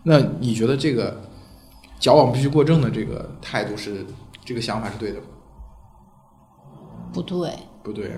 [0.05, 1.22] 那你觉得这个
[1.98, 4.05] 矫枉必须过正的这个态度是
[4.44, 5.26] 这个想法是对的吗？
[7.12, 7.50] 不对，
[7.83, 8.11] 不对，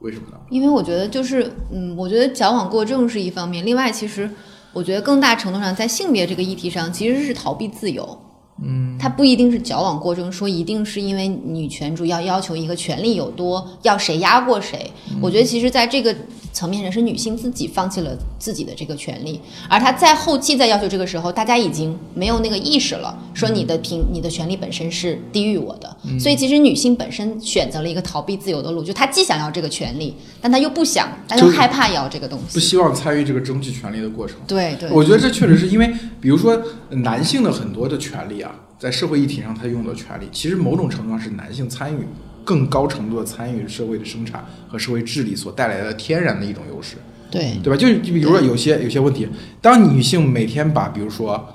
[0.00, 0.36] 为什么呢？
[0.50, 4.30] 因为我觉得就是，嗯，我觉得矫枉过正是一方面，另外其实
[4.72, 8.18] 我觉得更大程度上在性别这个议题上其实是逃避自由。
[8.62, 14.90] 嗯，它不一定是矫枉过正，说一定是因为女权主义要要求一个权利有多，要谁压过谁。
[15.20, 16.14] 我觉得其实在这个
[16.52, 19.38] 层面上是女性自己放弃了自己的这个权利，
[19.68, 25.94] 而她在后期在要求这个时候，大家已经没有那个意识了，说你的平你的权利本身是低于我的。
[26.18, 34.38] 所以其实女性本身选择了一个逃避自由的路，就她既想要这个权利，但她又不想，她又害怕要这个东西，不希望参与这个争取权利的过程。
[34.46, 35.92] 对对，我觉得这确实是因为，
[36.22, 38.45] 比如说男性的很多的权利啊。
[38.78, 42.00] 在社会议题上，他拥有的权利，其实某种程度上是男性参与
[42.44, 46.96] 更高程度的参与社会的生产和社会治理所带来的天然的一种优势，
[47.30, 47.56] 对。
[47.62, 47.76] 对吧？
[47.76, 49.26] 就就比如说有些有些问题，
[49.60, 51.54] 当女性每天把比如说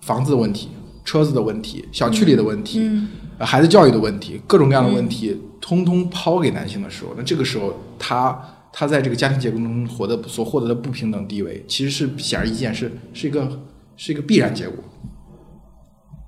[0.00, 0.68] 房子的问题、
[1.04, 2.90] 车子的问题、小区里的问题、
[3.38, 8.36] 孩子教育的问题、各种各样的问题，通通抛给男性的时候，那这个时候他
[8.72, 13.60] 他在这个家庭结构中获得所获得的不平等地位，其实是显而易见，是是一个
[13.96, 14.82] 是一个必然结果。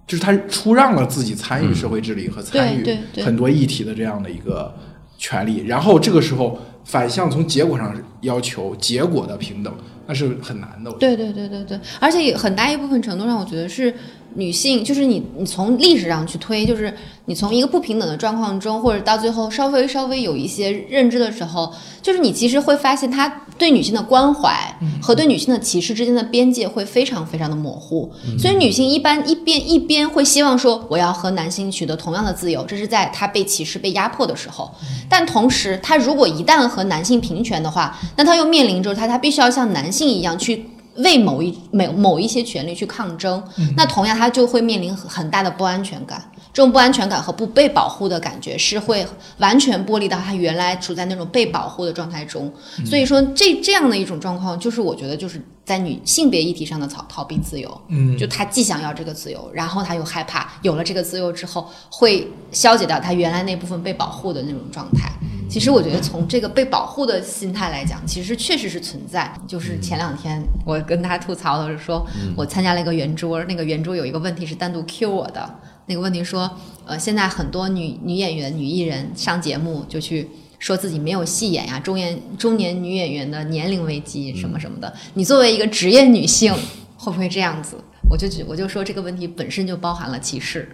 [0.06, 4.74] 就是他出让了自己参与社会治理和参与很多议题的这样的一个
[5.18, 9.74] 权利，然后这个时候反向从结果上要求结果的平等，
[10.06, 10.92] 那是很难的。
[10.92, 13.94] 对对对对对，而且很大一部分程度上，我觉得是。
[14.36, 16.94] 女性就是你，你从历史上去推，就是
[17.24, 21.72] 你从一个不平等的状况中，或者到最后稍微稍微有一些认知的时候，
[22.02, 23.26] 就是你其实会发现，他
[23.58, 24.54] 对女性的关怀
[25.00, 28.12] 和对女性的歧视之间的边界会非常非常的模糊。
[28.38, 34.70] 所以女性一般一边一边会希望说，我要和男性取得同样的自由，这是在她被歧视、被压迫的时候。
[35.08, 40.68] 但同时，她如果一旦和男性平权的话，那她又面临着她，她必须要像男性一样去。
[40.98, 43.42] 为某一某某一些权利去抗争，
[43.76, 46.30] 那同样他就会面临很大的不安全感。
[46.52, 49.06] 这种不安全感和不被保护的感觉是会
[49.36, 52.50] 完全剥离到他原来处在那种被保护的状态中。
[52.86, 57.80] 所以说，这这样的一种状况，就是我觉得就是在女性别议题上的逃逃避自由。
[57.88, 65.12] 嗯，就他既想要这个自由，然后他又害怕有了这个自由之后会消解掉他原来那部分被保护的那种状态。
[65.48, 69.32] 其实我觉得从这个被保护的心态来讲，其实确实是存在。
[69.46, 72.06] 就是前两天我跟他吐槽的是说，
[72.36, 75.54] 我参加了一个圆桌，那个圆桌有一个问题是单独 Q 我的。
[75.86, 76.50] 那个问题说，
[76.84, 80.28] 呃，现在很多女女演员、女艺人上节目就去
[80.58, 84.92] 说自己没有戏演呀，中年中年女演员的年龄危机什么什么的。
[85.14, 86.52] 你作为一个职业女性，
[86.96, 87.76] 会不会这样子？
[88.10, 90.68] 我就我就说这个问题本身就包含了歧视。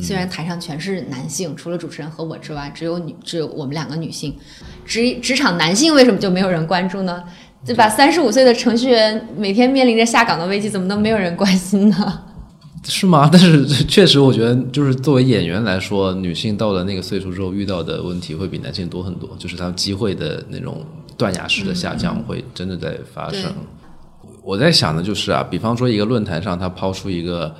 [0.00, 4.34] 虽然台上全是男性，除了主持人和我之外，只有女只有我们两个女性。
[4.84, 7.22] 职职场男性为什么就没有人关注呢？
[7.64, 7.88] 对吧？
[7.88, 12.22] 三十五岁的程序员每天面临着下岗的危机，怎么能没有人关心呢？
[12.86, 13.30] 是吗？
[13.32, 20.84] 但是确实，我觉得就是作为演员来说，女性到了那个岁数之后遇到的问题会比男性多很多，就是他们机会的那种
[21.16, 23.50] 断崖式的下降会真的在发生。
[24.42, 27.54] 我在想的就是啊，比方说一个论坛上，他抛出一个，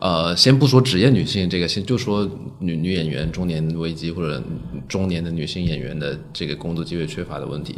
[0.00, 4.42] 呃，先不说职业女性这个，先就说女女演员中年危机或者
[4.88, 7.76] 中年的女性演员的这个工作机会缺乏的问题，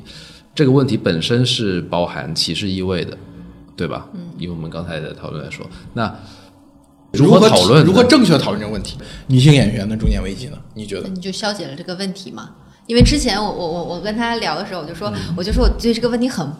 [0.54, 3.18] 这个问题本身是包含歧视意味的，
[3.76, 4.08] 对吧？
[4.14, 6.14] 嗯，以我们刚才的讨论来说，那。
[7.12, 7.84] 如何讨论？
[7.84, 8.96] 如何正确的讨论这个问题？
[9.26, 10.56] 女性演员的中年危机呢？
[10.72, 11.06] 你觉得？
[11.10, 12.52] 你就消解了这个问题嘛？
[12.86, 16.50] 因为之前我我我我跟他聊的时候，我就说，我就说我对这个问题很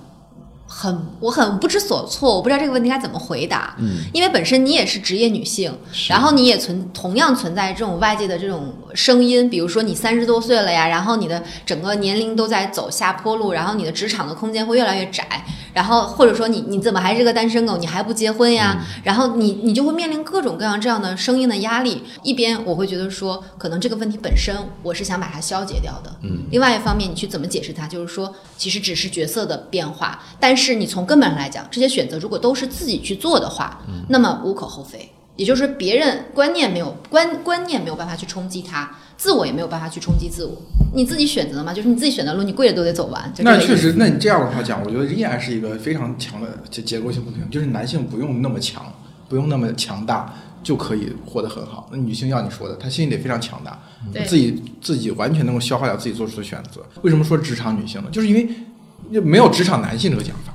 [0.75, 3.77] 很我很不知所措，我不知道这个问题该怎么回答。
[3.79, 5.71] 嗯，因为本身你也是职业女性，
[6.09, 15.45] 然后你也存同样存在这种外界的这种声音，比如说你三十多岁了呀，然后你的整个年龄都在走下坡路，然后你的职场的空间会越来越窄。
[15.75, 17.77] 然后或者说你你怎么还是个单身狗？
[17.77, 18.83] 你还不结婚呀？
[19.05, 22.03] 然后你你就会面临各种各样这样的声音的压力。
[22.23, 26.13] 一边我会觉得说，可能这个问题本身我是想把它消解掉的。
[26.23, 26.45] 嗯。
[26.51, 27.87] 另外一方面，你去怎么解释它？
[27.87, 35.09] 就是说，其实只是角色的变化，但是你从根本上来讲，这些选择如果都是自己去做的话，那么无可厚非。
[35.35, 38.89] 也就是别人观念没有观观念没有办法去冲击他。
[39.17, 40.53] 自我也没有办法去冲击自我，
[40.95, 43.33] 你自己选择的嘛，就是你自己选的路，你跪着都得走完。
[43.39, 48.93] 那确实，那你这样的话讲，我觉得依然是一个非常强的结结构性不平衡，就是男性不用那么强，
[49.29, 51.89] 不用那么强大就可以活得很好。
[51.93, 53.79] 那女性要你说的，她心里得非常强大，
[54.27, 56.85] 自己自己完全能够消化掉自己做出的选择。
[57.03, 58.09] 为什么说职场女性呢？
[58.11, 60.52] 就是因为没有职场男性这个讲法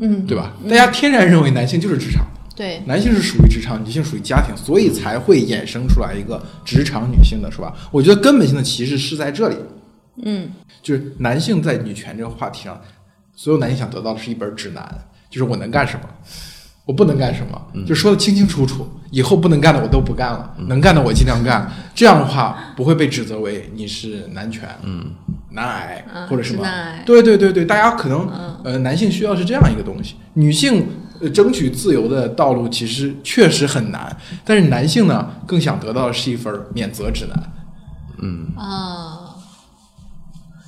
[0.00, 0.52] 嗯，对吧？
[0.68, 2.24] 大家天然认为男性就是职场。
[2.54, 7.72] 对，男性是属于职场，女性属于家庭，所以才会衍生出来一个职场女性的是吧？
[7.92, 9.56] 我觉得根本性的歧视是在这里。
[10.24, 10.50] 嗯，
[10.82, 12.80] 就是男性在女权这个话题上，
[13.36, 14.82] 所有男性想得到的是一本指南，
[15.30, 16.08] 就是我能干什么，
[16.84, 18.88] 我不能干什么，就说的清清楚楚。
[19.10, 21.70] 以后不能干的我都不干了，能干的我尽量干。
[21.94, 25.12] 这样的话不会被指责为你是男权，嗯，
[25.58, 26.64] 男癌或者什么。
[27.04, 28.30] 对对对对，大家可能
[28.64, 30.86] 呃，男性需要是这样一个东西，女性。
[31.20, 37.52] 呃，争取自由的道路其实确实很难，但是男性呢，更想得到的是一份免责指南。
[38.22, 39.34] 嗯啊，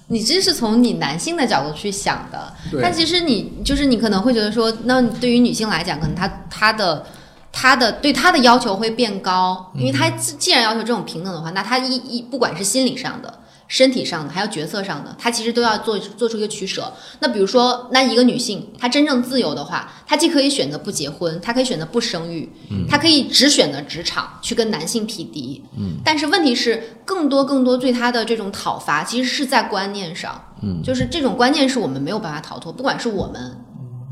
[0.09, 7.07] 你这是从你男性的角度去想的，但其实你就是你可能会觉得说，那对于女性来讲，可能她她的
[7.53, 13.39] 她的对她的要求会变高，因为她既然要求这种平等的话，那她一一不管是心理上的。
[13.71, 16.93] 身体上的还有角色上的，她其实都要做做出一个取舍。
[17.21, 22.51] 那比如说，那一个女性她真正自由的话，她既可以选择不结婚，她可以选择不生育，
[22.89, 25.63] 她可以只选择职场去跟男性匹敌。
[25.79, 30.45] 嗯，但是问题是，更多更多对她的这种讨伐，其实是在观念上。
[30.63, 33.57] 嗯，就是这种观念是我们没有办法逃脱，不管是我们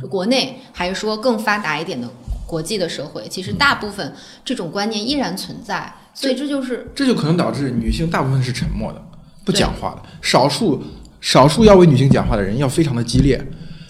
[0.08, 2.08] 国内还是说更发达一点的
[2.46, 5.92] 国际的社会，其实大部分这种观念依然存在。
[6.14, 9.02] 所以这就是这就可能导致女性大部分是沉默的。
[9.49, 10.03] 不讲话的。
[10.20, 10.82] 少数，
[11.22, 13.42] 少数要为女性讲话的人要非常的激烈，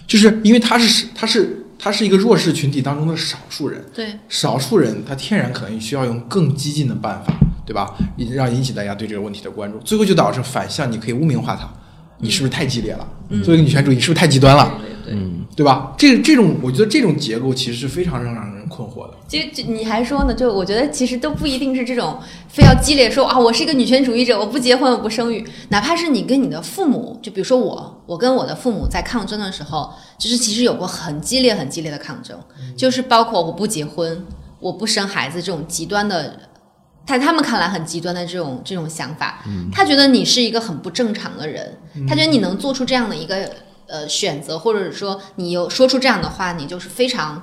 [0.07, 4.07] 就是因为他是他是他是一个弱势群体当中的少数人，对。
[4.29, 7.33] 少数人他天然可能需要用更激进的办法，
[7.65, 7.93] 对吧？
[8.31, 11.69] 让引起大家对这个问题的关注，最后就导致反向，你可以污名化他，
[12.19, 13.05] 你是不是太激烈了？
[13.43, 14.79] 作为一个女权主义，是不是太极端了？
[15.05, 15.21] 对对，
[15.57, 15.65] 对。
[15.65, 15.93] 吧？
[15.97, 19.17] 这这种我觉得这种结构其实是非常让让人困惑的。
[19.27, 25.45] 其实你还说呢，就我觉得其实都不一定是这种非要激烈说啊，我是一个女权主义者，我不结婚，我不生育。
[25.69, 32.39] 哪怕是你跟你的父母，就比如说我，我跟我的父母在抗争的时候，就是其实有过很激烈、很激烈的抗争，
[32.77, 34.25] 就是包括我不结婚、
[34.59, 36.39] 我不生孩子这种极端的，
[37.05, 39.43] 在他们看来很极端的这种这种想法。
[39.71, 43.49] 他觉得你是一个很不正常的人，他觉得你能做出这样的一个
[43.87, 47.41] 呃选择，或者说你有说出这样的话，你就是非常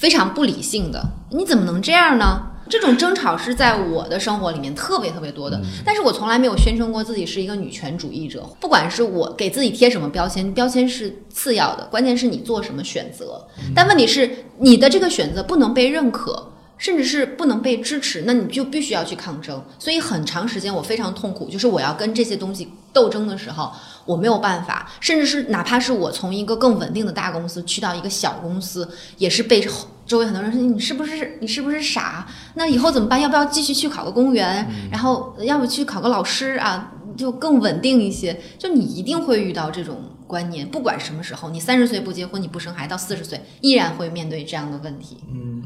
[0.00, 0.98] 非常不理性的。
[1.30, 2.40] 你怎么能这样呢？
[2.70, 8.48] 这种争吵是在我的生活里面特别特别多的，但是我从来没有宣称过自己是一个女权主义者。
[8.58, 13.46] 不管是我给自己贴什么标签，标签是次要的，关键是你做什么选择。
[13.74, 16.46] 但问题是，你的这个选择不能被认可。
[16.78, 19.62] 甚至是不能被支持，那你就必须要去抗争。
[19.78, 23.70] 所以很长时间我非常痛苦，就是我要跟这些东西斗争的时候，
[24.10, 24.90] 我没有办法。
[25.00, 28.88] 甚至是哪怕是我从一个更稳定的大公司去到一个小公司，
[29.18, 29.64] 也是被
[30.04, 32.26] 周围很多人说你是不是你是不是傻？
[32.54, 33.20] 那以后怎么办？
[33.20, 34.66] 要不要继续去考个公务员？
[34.90, 36.92] 然后要不去考个老师啊？
[37.16, 38.40] 就更稳定一些。
[38.58, 39.96] 就你一定会遇到这种
[40.26, 45.18] 观念，不管什么时候，你三十岁不结婚，你不生孩子，到四十岁依然会面对这样的问题。
[45.32, 45.62] 嗯。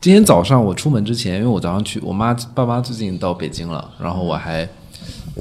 [0.00, 4.68] 今天早上我出门之前，因为我早上去，我妈爸妈最近到北京了，然后我还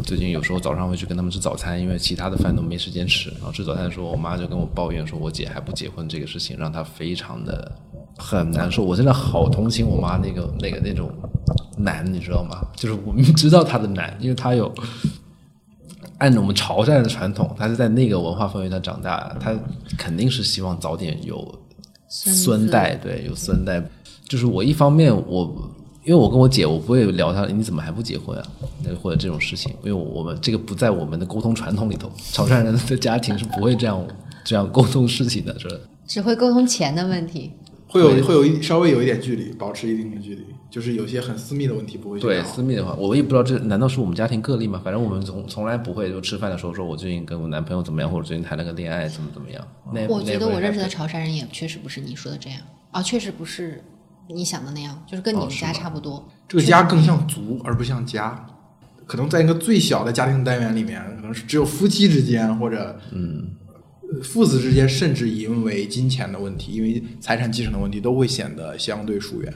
[0.03, 3.29] 最近有时候早上会去跟他们吃早餐，因为其他的饭都没时间吃。
[3.31, 7.71] 然后吃早餐的时候，我妈就跟我抱怨说，我姐还不结婚这个事情，让她非常的
[8.17, 8.83] 很难受。
[8.83, 11.11] 我真的好同情我妈那个那个那种
[11.77, 12.65] 难，你知道吗？
[12.75, 14.73] 就是我们知道她的难，因为她有
[16.19, 19.53] 按照我们潮汕的传统，她是在那个文化氛围下长大，她
[19.97, 21.59] 肯定是希望早点有
[22.07, 23.83] 孙代，对，有孙代。
[24.27, 25.71] 就是我一方面我，
[26.07, 28.45] 因为我跟我姐，我不会聊她你怎么还不结婚啊，
[29.03, 34.01] 或者这种事情，因为我们这个不在我们的沟通传统里头，潮汕人的家庭是不会这样
[34.45, 35.75] 这样沟通事情的，是吧？
[36.07, 37.51] 只会沟通钱的问题，
[37.89, 44.79] 会有会有一稍微有一点距离，保持一定的距离，就是有些很私密的问题不会对私密的话，我也不知道这难道是我们家庭个例吗？
[44.81, 49.61] 反正我们从从来不会就吃饭的时候说我最近跟我男朋友怎么样，或者最近谈了个恋爱怎么怎么样。
[49.91, 53.83] 那我觉得我认识的潮汕人也确实不是你说的这样啊，确实不是。
[54.29, 56.27] 你想的那样，就是跟你们家差不多。
[56.47, 58.45] 这个家更像族，而不像家。
[59.05, 63.51] 可能在一个最小的家庭单元里面，可能是只有夫妻之间，或者嗯，
[64.21, 69.53] 父子之间，甚至因为金钱的问题，因为财产继承的问题，都会显得相对疏远。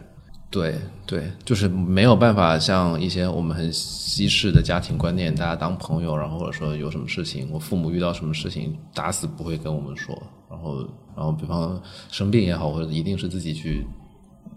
[0.50, 10.18] 对对，就是没有办法像一些我们很西式的家庭观念，大家当朋友，然后或者说有什么事情，我父母遇到什么事情，打死不会跟我们说。
[10.50, 10.78] 然后，
[11.14, 13.86] 然后比方生病也好，或者一定是自己去。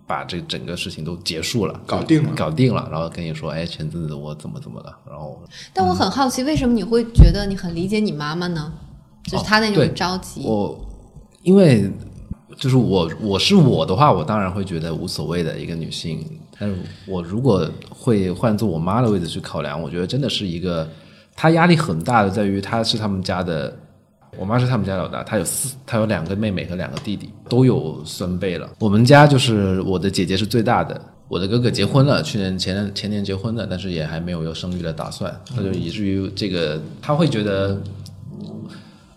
[0.07, 5.43] 把这整个事情都结束了，搞定了，搞定了，然后跟你说，哎，前阵子我怎么怎么了，然后。
[5.73, 8.73] 但我很好奇，为什么你会觉得你很理解你妈妈呢？
[9.25, 10.43] 就是她那种着急。
[10.45, 10.79] 我
[11.43, 11.91] 因为
[12.59, 16.25] 就是我，我是我的话，我当然会觉得无所谓的一个女性。
[16.59, 16.77] 但是
[17.07, 20.89] 我如果会换做我妈的位置去考量，我觉得真的是一个，
[21.35, 23.75] 她压力很大的，在于她是他们家的。
[24.39, 28.69] 我妈是他们家老大，她有四，她有两个妹妹和两个弟弟，都有孙辈了。
[28.79, 37.81] 我们家就是我的姐姐是最大的，我的哥哥结婚了，去年前前年结婚的，但是也还没有有生育的打算，那就以至于这个他会觉得，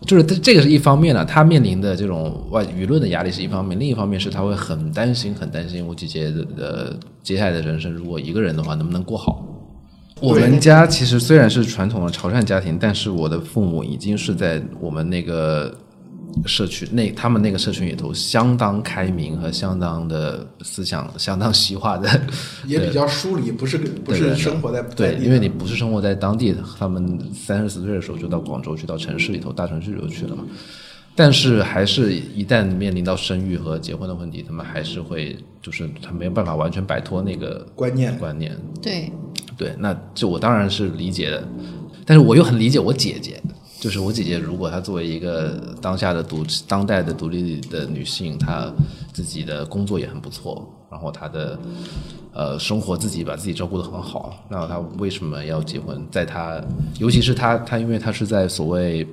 [0.06, 9.44] 就是这这个是一方面呢，他面临的这种外舆论的压力是一方面，另一方面是他会很担心，很担心我姐姐的接下来的人生，如果一个人的话，能不能过好。
[10.20, 15.72] 我们家其实虽然是传统的潮汕家庭，但是我的父母已经是在我们那个
[16.46, 22.08] 社区那他们那个社群里头相当开明和相当的思想相当西化的，
[22.66, 30.44] 也比较疏离，不是不是生活在对，因为你不是生活在当地，他们三十四岁的时候就到广州去，到城市里头大城市里头去了嘛。
[31.14, 39.10] 但是还是一旦面临到生育和结婚的问题，他们还是会就是他没有办法完全摆脱那个观念观念，对。
[39.58, 41.42] 对，那这我当然是理解的，
[42.06, 43.42] 但是我又很理解我姐姐，
[43.80, 48.72] 就是我姐姐，如果她作为一个当下的独当代的独立的女性，她
[49.12, 51.58] 自己的工作也很不错，然后她的
[52.32, 56.06] 呃生活自己把自己照顾得很好，那她为什么要结婚？
[56.08, 56.62] 在她，
[57.00, 59.04] 尤其是她，她因为她是在所谓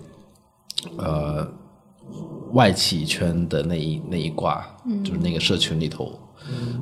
[0.97, 1.47] 呃
[2.53, 4.63] 外企圈的那一那一挂，
[5.03, 6.19] 就是那个社群里头。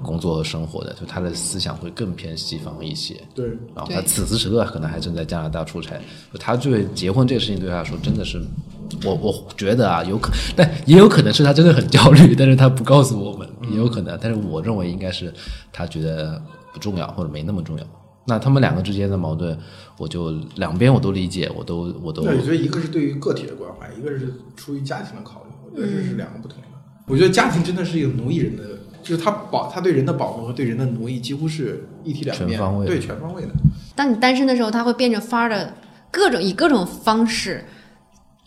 [0.02, 3.16] 工作和生活的，就他的思想会更偏西方一些。
[3.34, 5.96] 对，然后他此时此刻可能还正在加拿大出差。
[6.40, 8.44] 他对结婚这个事情对他来说真的是，
[9.04, 14.18] 我我觉得啊，有可，但也有可能是他真的很焦虑， 但是他不告诉我们，也有可能。
[14.22, 15.34] 但是我认为应该是
[15.72, 16.42] 他觉得
[16.74, 17.84] 不重要或者没那么重要。
[18.26, 19.58] 那他们两个之间的矛盾，
[19.98, 22.24] 我就两边我都理解，我都我都。
[22.24, 26.68] 那我觉得一个是对于个体的关怀，一个是出于家庭的考虑，我觉得这是两个不同的。
[27.06, 28.64] 我觉得家庭真的是一个奴役人的。
[29.04, 33.50] 就是他保他对人的保护和对人的奴役几乎是一体两面，对全方位的。
[33.96, 35.74] 当你单身的时候，他会变着法儿的
[36.10, 37.66] 各种以各种方式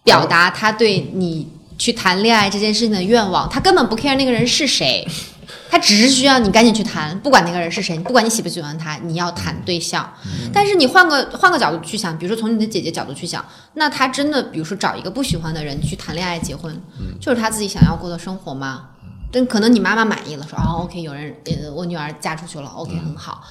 [0.02, 3.48] 表达他对你去谈恋爱这件事情的愿望。
[3.48, 5.06] 他根本不 care 那个人是谁，
[5.68, 10.10] 他只是需要你赶紧去谈，不管那个人是谁，不管你喜不喜欢他，你要谈对象。
[10.52, 13.44] 但是你换个换个角度去想，比如说从你的姐姐角度去想，
[13.74, 16.80] 那他真的比如说找一个不喜欢的人去谈恋爱结婚，
[17.20, 18.88] 就是他自己想要过的生活吗？
[19.36, 23.42] 但可能你妈妈满意了，说哦，OK，有人呃，我女儿嫁出去了，OK，很好。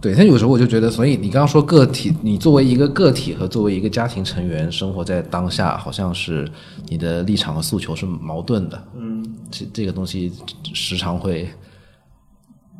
[0.00, 6.50] 对，但有时候我就觉得，所以你刚刚说个体，你作为一个个体和作为一个家庭成员生活在当下，好像是
[6.88, 8.82] 你的立场和诉求是矛盾的。
[8.96, 10.32] 嗯，这这个东西
[10.72, 11.50] 时常会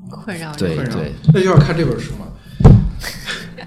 [0.09, 2.27] 困扰对对，那就要看这本书嘛，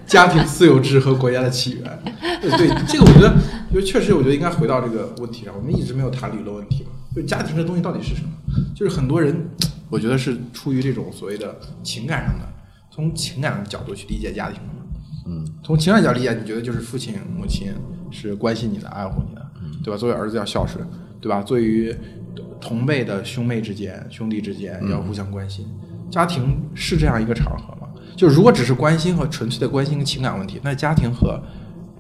[0.12, 2.00] 《家庭私有制和国家的起源》。
[2.42, 3.36] 对对，这个我觉得，
[3.72, 5.54] 就确实，我觉得应该回到这个问题上。
[5.56, 8.30] 我们一直没有谈理论问题嘛，就家庭这东西到底是什么？
[8.76, 9.50] 就是很多人，
[9.90, 12.48] 我觉得是出于这种所谓的情感上的，
[12.92, 14.80] 从情感的角度去理解家庭的嘛。
[15.26, 17.72] 嗯，从情感角度理解，你觉得就是父亲母亲
[18.12, 19.42] 是关心你的、爱护你的，
[19.84, 19.98] 对吧？
[19.98, 20.86] 作为儿子要孝顺，
[21.22, 21.42] 对吧？
[21.42, 21.98] 作为
[22.60, 25.68] 同辈的兄妹之间、兄弟之间要互相关心。
[26.10, 27.88] 家庭是这样一个场合吗？
[28.16, 31.42] 就如果只是关心和纯粹的关心情感问题，那家庭和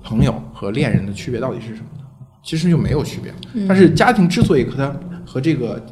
[0.03, 2.02] 朋友和恋人的区别到底是什么呢？
[2.43, 3.33] 其实就没有区别。
[3.67, 4.93] 但是家庭之所以和它
[5.25, 5.83] 和这个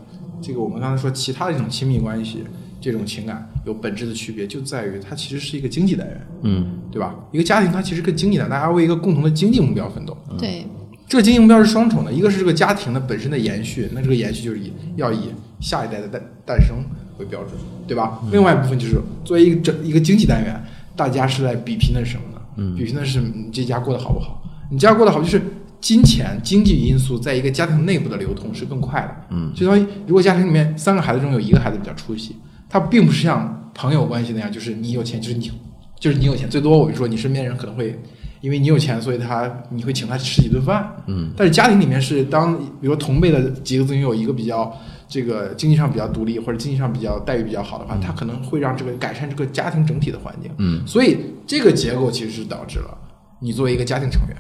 [0.42, 2.44] 这个我们刚才说其他的这种亲密关系、
[2.80, 7.16] 这种情感有本质的区别，就在于它其实是一个经济单元，嗯对吧？
[7.32, 10.18] 一个家庭它其实跟经济的，大家为一个共同的经济目标奋斗。
[10.38, 10.66] 对，
[11.08, 15.30] 这个经济目标是双重的，一个是这个家庭的本身的延续，那这个延续就是以要以
[15.60, 16.78] 下一代的诞诞生
[17.18, 17.54] 为标准，
[17.88, 18.20] 对吧？
[18.32, 20.62] 另外一部分就是作为一个整一个经济单元，
[20.96, 22.42] 大家是在比拼的是什么呢？
[22.58, 24.42] 嗯，比拼的是你这家过得好不好？
[24.72, 25.42] 你家过得好，就是
[25.82, 29.36] 金钱经济因素在一个家庭内部的流通是更快的。
[29.36, 32.36] 嗯，就相当于如果家庭里面三个孩子中有一个孩子比较出息，
[32.70, 35.52] 他并不是像朋友关系那样，就是你有钱就是你
[36.00, 38.00] 就是你有钱，最多我就说，你身边人可能会
[38.42, 40.88] 因为你有钱，所以他你会请他吃几顿饭。
[41.08, 44.72] 嗯，但是家庭里面是当比如说同辈的几个子女有一个比较
[45.08, 50.52] 这个经济上比较独立或者经济上比较待遇比较好的话，他可能会让这个改善这个家庭整体的环境。
[50.58, 51.18] 嗯，所以
[51.48, 52.96] 这个结构其实是导致了
[53.40, 54.38] 你作为一个家庭成员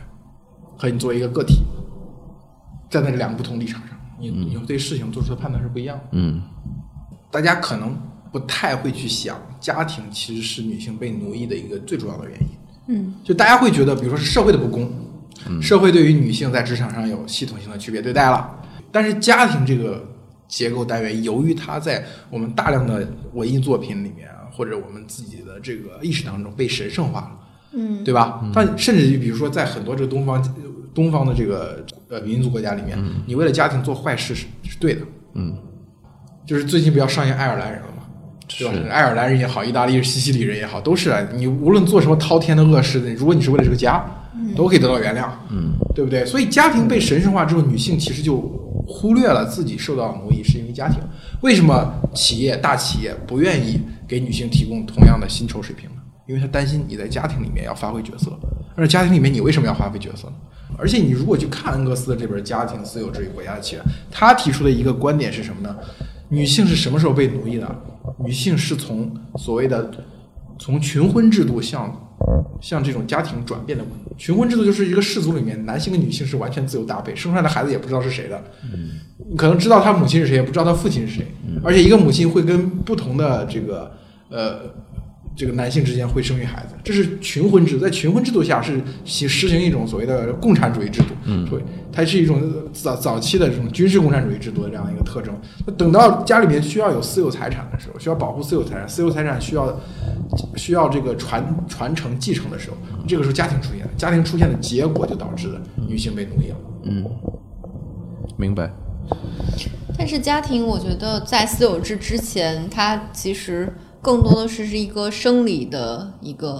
[0.81, 1.61] 和你作为一个个体
[2.89, 6.03] 站在两个不同立场上，你你对事情做出的判断是不一样的。
[6.13, 6.41] 嗯
[7.29, 7.95] 大家可能
[8.31, 12.47] 不太会去想，家庭其实是女性被奴役的一个最主要的原因。
[12.87, 14.91] 嗯，就大家会觉得，比如说是社会的不公，
[15.61, 18.59] 社会对于女性在职场上有系统性的区别对待了，
[18.91, 20.03] 但是家庭这个
[20.47, 27.31] 结构单元，由于它在我们大量的文艺作品里面啊，或者我们自己的这个意识当中被神圣化了，
[27.73, 28.43] 嗯，对吧？
[28.53, 30.43] 但甚至于比如说在很多这个东方
[30.93, 35.01] 东方的这个呃民族国家里面，你为了家庭做坏事是是对的，
[35.33, 35.55] 嗯，
[36.45, 38.03] 就是最近不要上映爱尔兰人了嘛？
[38.57, 38.73] 对吧？
[38.89, 41.25] 爱尔兰人也好，意大利、西西里人也好，都是啊。
[41.33, 44.05] 你无论做什么滔天的恶事，如果你是为了这个家，
[44.55, 46.25] 都可以得到原谅，嗯，对不对？
[46.25, 48.37] 所以家庭被神圣化之后，女性其实就
[48.85, 50.99] 忽略了自己受到奴役是因为家庭。
[51.41, 55.95] 为什么企业大企业不愿意给女性提供同样的薪酬水平呢？
[56.27, 58.37] 因为他担心你在家庭里面要发挥角色，
[58.75, 60.33] 而家庭里面你为什么要发挥角色呢？
[60.77, 65.75] 而且你如果去看恩格斯的这本《家庭私有制与国家的起源》，他提出的一个观点是什么呢？
[66.29, 67.75] 女性是什么时候被奴役的？
[68.23, 69.91] 女性是从所谓的
[70.57, 72.09] 从群婚制度向
[72.59, 73.83] 向这种家庭转变的。
[74.17, 78.41] 群婚制度就是一个氏族里面男性跟女性是完全自由搭配，生出来的孩子也不知道是谁的，
[79.29, 81.27] 你可能知道他母亲是谁，也不知道他父亲是谁，
[81.63, 83.91] 而且一个母亲会跟不同的这个
[84.29, 84.59] 呃。
[85.41, 87.81] 这个男性之间会生育孩子，这是群婚制度。
[87.83, 91.59] 在群婚制度下是实实行一种所谓的共产主义制度，嗯，对，
[91.91, 92.39] 它是一种
[92.71, 95.33] 早早期的这种军事共产主义制度的这样一个特征。
[95.65, 99.75] 那等到家里面需要有私有财产的时候，需要保护私有财产，私有财产需要
[100.55, 102.77] 需要这个传传承继承的时候，
[103.07, 106.57] 这个时候家庭出现了，家庭出现的结果就导致了女性被奴役了。
[106.83, 107.03] 嗯，
[108.37, 108.71] 明白。
[109.97, 116.57] 但是家庭，我觉得在私有制之前，它其实更多的是是一个生理的一个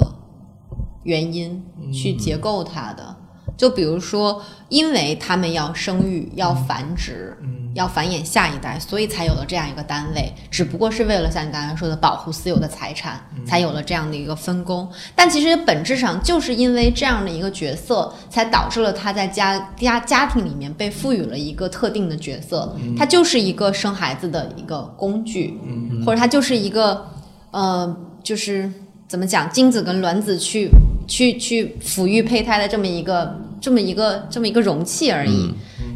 [1.04, 3.18] 原因去结构它的。
[3.58, 7.38] 就比如说，因为他们要生育、要繁殖、
[7.76, 10.34] 要繁衍下一代，所以才有了这样一个单位。
[10.50, 14.90] 只不过是为了像你刚才说的保护私有的财产，才有了这样的一个分工。
[15.14, 22.76] 但其实本质上就是因为这样的一个角色，才导致了他在家家家庭里面被赋予了一个特定的角色。
[22.98, 25.60] 他就是一个生孩子的一个工具，
[26.04, 27.06] 或者他就是一个
[27.52, 28.72] 呃，就是
[29.08, 30.70] 怎么讲，精子跟卵子去
[31.08, 35.54] 去去抚育胚胎的这么一个这么一个这么一个容器而已。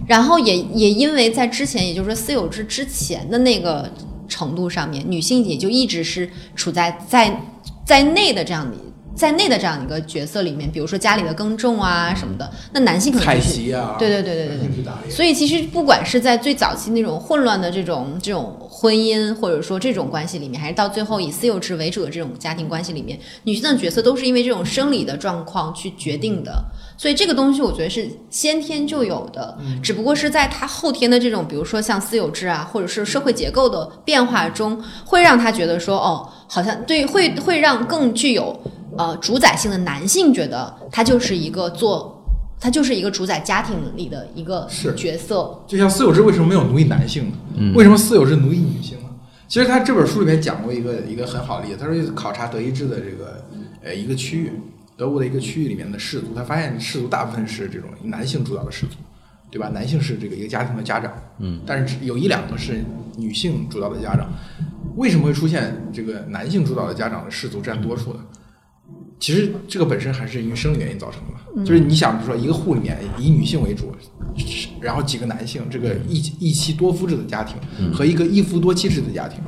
[0.08, 3.90] 然后也也因为在之前，也就是说私有制之前的那个
[4.28, 7.42] 程度上面，女性也就一直是处在在
[7.84, 8.78] 在内的这样的
[9.16, 15.10] 在内的这样一个角色里面，比如说家里的耕种啊什么的，那男性可能采就是集啊，对对对对对对。
[15.10, 26.64] 所以其实不管是在最早期那种混乱的这种这种婚姻，或者说这种关系里面，还是到最后以私有制为主的这种家庭关系里面，女性的角色都是因为这种生理的状况去决定的。
[26.98, 38.58] 所以这个东西我觉得是先天就有的，只不过是在他后天的这种，比如说像私有制啊，或者是社会结构的变化中，会让他觉得说，哦，好像对，会会让更具有
[38.98, 42.26] 呃主宰性的男性觉得他就是一个做，
[42.60, 45.62] 他就是一个主宰家庭里的一个角色。
[45.68, 47.74] 就像私有制为什么没有奴役男性呢？
[47.76, 49.10] 为什么私有制奴役女性呢？
[49.48, 53.46] 其实他这本书里面讲过一个一个很好的例子，他说考察德意志的这个
[53.84, 54.52] 呃一个区域，
[54.98, 58.96] 德国的一个区域里面的氏族，他发现氏族大部分是这种男性主导的氏族，
[59.52, 59.70] 对吧？
[59.70, 62.84] 男性是这个一个家庭的家长，嗯，但是只有一两个是
[63.18, 64.30] 女性主导的家长。
[64.96, 68.20] 为什么会出现这个男性主导的家长的氏族占多数呢？
[69.20, 73.94] 其实这个本身还是因为生理原因造成的嘛，就是你想，比如说一个户里面以女性为主，
[74.80, 77.58] 然后几个男性，这个一一妻多夫制的家庭
[77.94, 79.40] 和一个一夫多妻制的家庭，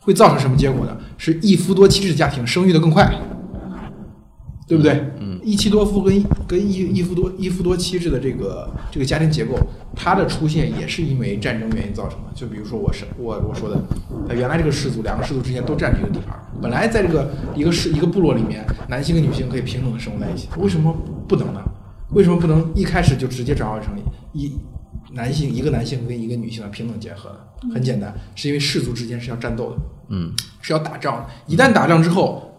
[0.00, 0.96] 会造成什么结果呢？
[1.18, 3.06] 是一夫多妻制的家庭生育的更快，
[4.72, 4.92] 对不对？
[5.20, 9.54] 嗯，一妻多夫跟跟一一夫多一夫多妻制的这个这个家庭结构，
[9.94, 12.32] 它的出现也是因为战争原因造成的。
[12.34, 13.78] 就比如说我是我我说的，
[14.30, 20.96] 呃原来这个氏族两个氏族之间都占着一个地盘，本来在这个一个氏一个部落里面，男性跟女性可以平等的生活在一起，为什么
[21.28, 21.60] 不能呢？
[22.12, 23.92] 为什么不能一开始就直接转化成
[24.32, 24.52] 一
[25.12, 27.74] 男性一个男性跟一个女性的平等结合呢？
[27.74, 29.76] 很简单，是因为氏族之间是要战斗的，
[30.08, 31.26] 嗯，是要打仗的。
[31.46, 32.51] 一旦打仗之后，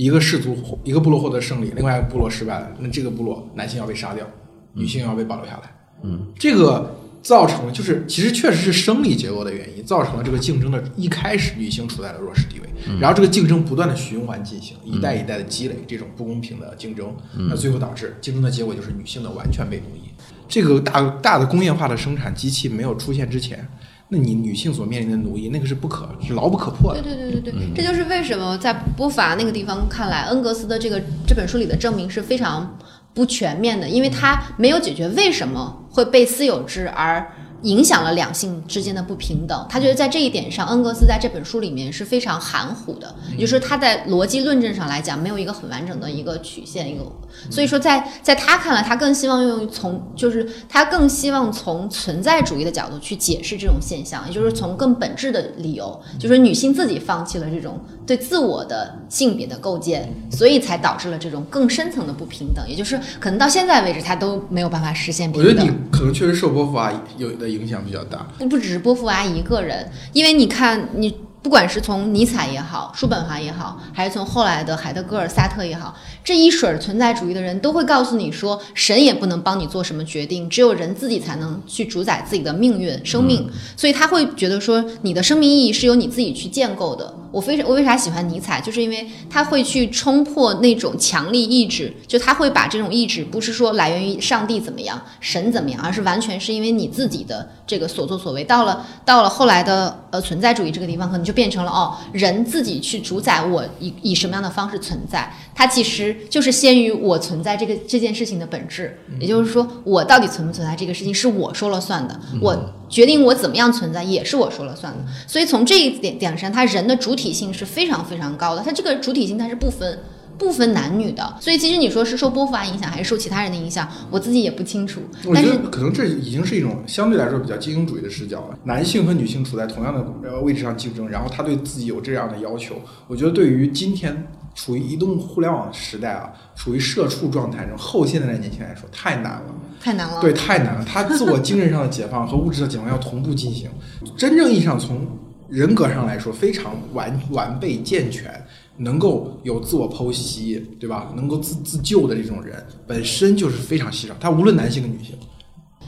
[0.00, 4.26] 一个氏族一个部落获得胜利，另外一个部落失败了，那这个部落男性要被杀掉，
[4.72, 5.70] 女性要被保留下来。
[6.04, 17.14] 嗯，这个造成了就是其实确实是生理结构的原因，造成了这个竞争的一开始女性处在了弱势地位，然后这个竞争不断的循环进行，一代一代的积累这种不公平的竞争，
[17.50, 20.08] 那最后导致竞争的结果就是女性的完全被奴役。
[20.48, 23.68] 这个大大的工业化的生产机器没有出现之前，
[24.12, 27.14] 那你女性所面临的奴役，那个是不可是牢不可破的对。
[27.14, 32.76] 对对对对，这就是为什么在波法那个地方看来，恩格斯的这个这本书里的证明是非常
[33.14, 37.24] 不全面的，因为他没有解决为什么会被私有制而
[37.62, 39.66] 影响了两性之间的不平等。
[39.68, 47.04] 他觉得在这一点上，恩格斯在这本书里面是非常含糊的，也就是说他在逻辑论证上来讲没有一个很完整的一个曲线，一个
[47.50, 65.48] 所以说在在他看来，他更希望用从就是他更希望从存在主义的角度去解释这种现象，也就是从更本质的理由，就是女性自己放弃了这种对自我的性别的构建，所以才导致了这种更深层的不平等，也就是可能到现在为止他都没有办法实现平等。
[65.48, 68.26] 我觉得你可能确实受波伏娃有的影响比较大。
[68.48, 83.48] 不只是波伏娃一个人，因为你看，你不管是从尼采也好，叔本华也好，还是从后来的海德格尔、萨特也好，这一水儿存在主义的人都会告诉你说，神也不能帮你做什么决定，只有人自己才能去主宰自己的命运、生命。
[83.76, 87.14] 所以他会觉得说，你的生命意义是由你自己去建构的。
[87.30, 98.42] 我非常我为啥喜欢尼采，就是因为他会去冲破那种强力意志，就他会把这种意志不是说来源于上帝怎么样、神怎么样，而是完全是因为你自己的这个所作所为。
[98.42, 108.98] 到了到了后来的呃存在主义这个地方，可能就变成了哦，人自己去主宰我以以什么样的方式存在，它其实就是先于我存在这个这件事情的本质。
[109.20, 112.56] 也就是说，我到底存不存在这个事情是我说了算的，我
[112.90, 114.98] 决定我怎么样存在也是我说了算的。
[115.26, 118.62] 所以从这一点点上，他人的主体性是非常非常高的。
[118.62, 119.98] 他这个主体性它是不分
[120.36, 121.36] 不分男女的。
[121.40, 125.00] 所以其实你说是受波伏娃影响还是受其他人的影响，我自己也不清楚。
[125.24, 128.58] 我觉但是得可能这已经是一种相对来说比较精英主义的视角了。
[128.64, 132.74] 男性和女性处在同样的呃位置上竞争，然后他对自己有这样的要求，
[133.06, 139.54] 我觉得对于今天处于移动互联网时代啊，处于社畜状态这种后现代的年轻人来说太难了。
[139.80, 140.20] 太难了。
[140.20, 140.84] 对，太难了。
[140.84, 143.70] 他自我精神上的解放和物质的解放要同步进行。
[144.16, 145.06] 真正意义上从
[145.48, 148.30] 人格上来说，非常完完备健全，
[148.76, 151.12] 能够有自我剖析，对吧？
[151.16, 154.14] 能够自自救的这种人，本身就是非常稀少。
[154.20, 155.16] 他无论男性跟女性，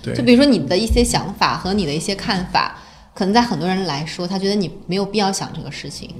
[0.02, 2.78] 对就比如说你的一些想法和你的一些看法，
[3.14, 6.10] 可能在很多人来说，他觉得你没有必要想这个事情，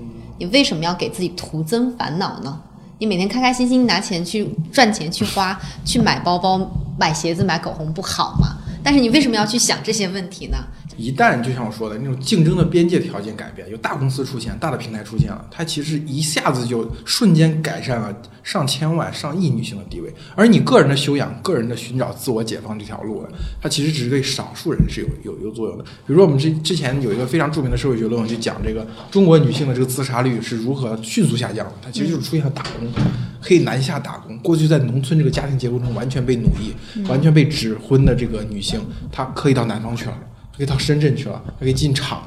[0.43, 2.61] 你为什么要给自己徒增烦恼呢？
[2.99, 6.69] 你每天开开心心拿钱去赚钱去花，去买包包、
[6.99, 8.57] 买鞋子、买口红不好吗？
[8.83, 10.59] 但是你为什么要去想这些问题呢？
[10.97, 20.13] 一旦就像我说的那种竞争的边界条件改变，有大公司出现、大的平台出现了，它其实一下子就瞬间改善了上千万、上亿女性的地位。
[20.35, 23.29] 而你个人的修养、个人的寻找自我解放这条路呢，
[23.61, 25.85] 它其实只是对少数人是有有有作用的。
[25.85, 32.89] 比如说，我们之之前有一个非常著名的社会学论文，就讲这个中国女性的这个自杀率是如何迅速下降的，它其实就是出现了打工。
[33.41, 34.39] 可以南下打工。
[34.39, 36.73] 过去在农村这个家庭结构中完全被奴役、
[37.09, 38.81] 完全被指婚的这个女性，
[39.11, 40.17] 她可以到南方去了，
[40.57, 42.23] 可以到深圳去了，她可以进厂，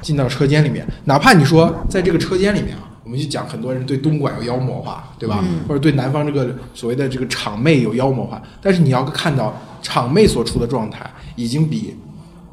[0.00, 0.86] 进到车间里面。
[1.04, 5.44] 哪怕你说在这个车间里面啊，我们就讲很多人对东莞有妖魔化，对吧？
[5.66, 11.96] 或者对南方这个所谓的这个厂妹有妖魔化，但是你要看到厂妹所处的状态，已经比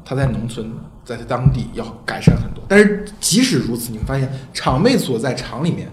[0.04, 0.70] 他在农村。
[1.04, 5.88] 在他当地要改善很多，但是即使如此，你会发现厂妹所在厂里面，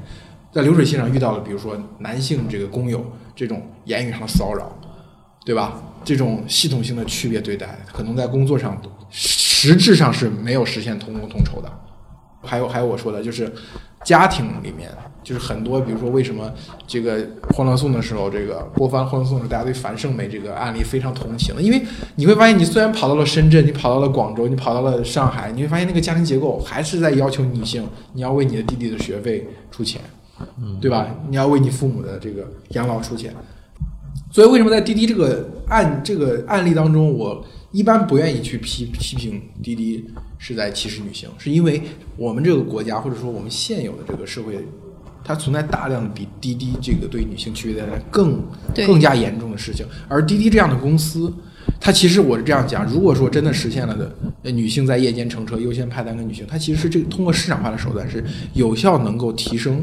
[0.52, 3.02] 在流水线上遇到了，比如说男性这个工友
[3.34, 4.78] 这种言语上的骚扰，
[5.46, 5.82] 对吧？
[6.06, 11.70] 这种系统性的区别对待，可能在工作上实质上是没有实现同工同酬的。
[12.42, 13.52] 还有还有我说的就是
[14.06, 14.90] 家庭里面。
[15.26, 16.54] 就是很多，比如说为什么
[16.86, 17.18] 这个
[17.56, 21.56] 《欢乐颂》的时候，这个播放《欢乐颂》的时候，大家对樊胜美这个案例非常同情？
[21.60, 21.82] 因为
[22.14, 30.00] 你会发现，你虽然跑到了深圳，你跑到了广州，你跑到了上海，你会发现那个家庭结构还是在要求女性，你要为你的弟弟的学费出钱，
[30.80, 31.08] 对吧？
[31.28, 33.34] 你要为你父母的这个养老出钱。
[34.36, 40.04] 所以，为什么在滴滴这个案这个案例当中，我一般不愿意去批批评滴滴
[40.38, 41.82] 是在歧视女性，是因为
[42.18, 44.58] 我们这个国家或者说我们现有的这个社会。
[45.24, 48.40] 它存在大量比滴滴这个对女性区别待遇更
[48.86, 51.34] 更加严重的事情，而滴滴这样的公司，
[51.80, 53.96] 它其实我是这样讲，如果说真的实现了
[54.44, 58.24] 的女性在夜间乘车优先派单给女性，它其实是这个通过市场化的手段是
[58.54, 59.82] 有效能够提升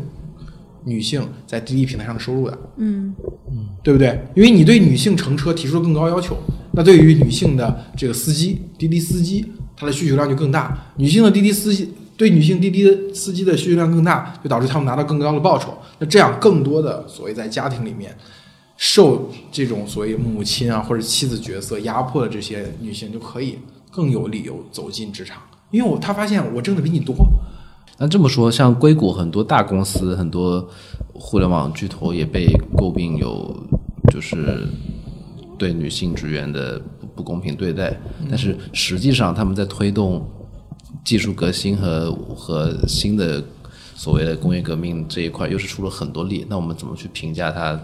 [0.85, 3.14] 女性在滴滴平台上的收入的，嗯
[3.51, 4.20] 嗯，对不对？
[4.35, 6.37] 因为你对女性乘车提出了更高要求，
[6.72, 9.45] 那对于女性的这个司机滴滴司机，
[9.76, 11.93] 他的需求量就更大，女性的滴滴司机。
[12.14, 15.76] 对女性滴滴的司机的需求量更大，就导致他们拿到更高的报酬。
[15.99, 18.14] 那这样，更多的所谓在家庭里面
[18.76, 23.59] 受这种所谓母亲啊或者妻子角色压迫的这些女性，就可以
[23.91, 27.16] 更有理由走进职场，因为我他发现我挣的比你多。
[27.99, 30.68] 那这么说，像硅谷很多大公司、很多
[31.14, 33.57] 互联网巨头也被诟病有
[34.12, 34.66] 就是
[35.59, 40.26] 对女性职员的不不公平对待，但是实际上他们在推动。
[41.05, 43.43] 技术革新和和新的
[43.97, 46.47] 所谓的工业革命这一块，又是出了很多力。
[46.49, 47.80] 那我们怎么去评价它？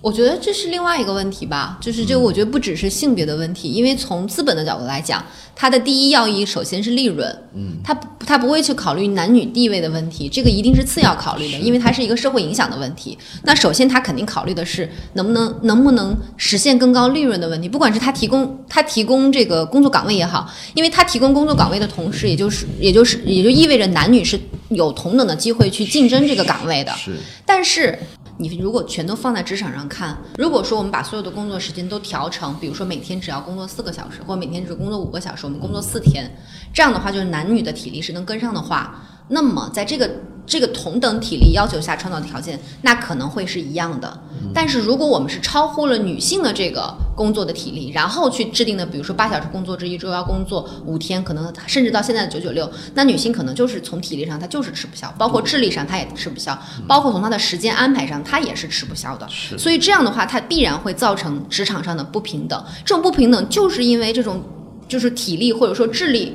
[0.00, 5.24] 我觉得这是另外一个问题吧，就是这个，我觉得不只是性别的问题，因为从资本的角度来讲，
[5.56, 7.92] 它的第一要义首先是利润，嗯，它
[8.24, 13.18] 它不会去考虑男女地位的问题，这个一定是次要考虑的，因为它是一个社会影响的问题。
[13.42, 24.38] 那首先它肯定考虑的是能不能能不能实现更高利润的问题，不管是它提供它提供这个工作岗位也好，因为它提供工作岗位的同时，也就是也就是也就意味着男女是
[24.68, 27.98] 有同等的机会去竞争这个岗位的，是，但是。
[28.40, 36.30] 你如果全都放在职场上看，如果说我们把所有的工作时间都调成，比如说每天只要工作四个小时，或每天只工作五个小时，我们工作四天，
[36.72, 40.10] 这样的话就是男女的体力是能跟上的话，那么在这个。
[40.48, 44.18] 这个同等体力要求下创造的条件，那可能会是一样的。
[44.54, 59.28] 但是如果我们是超乎了女性的这个工作的体力，然后去制定的，比如说八小时工作制，一周要工作五天，可能甚至到现在的九九六，那女性可能就是从体力上她就是吃不消，包括智力上她也吃不消，包括从她的时间安排上她也是吃不消的。
[59.58, 62.64] 所以这样的话，它必然会造成职场上的不平等。
[62.86, 64.42] 这种不平等就是因为这种
[64.88, 66.34] 就是体力或者说智力。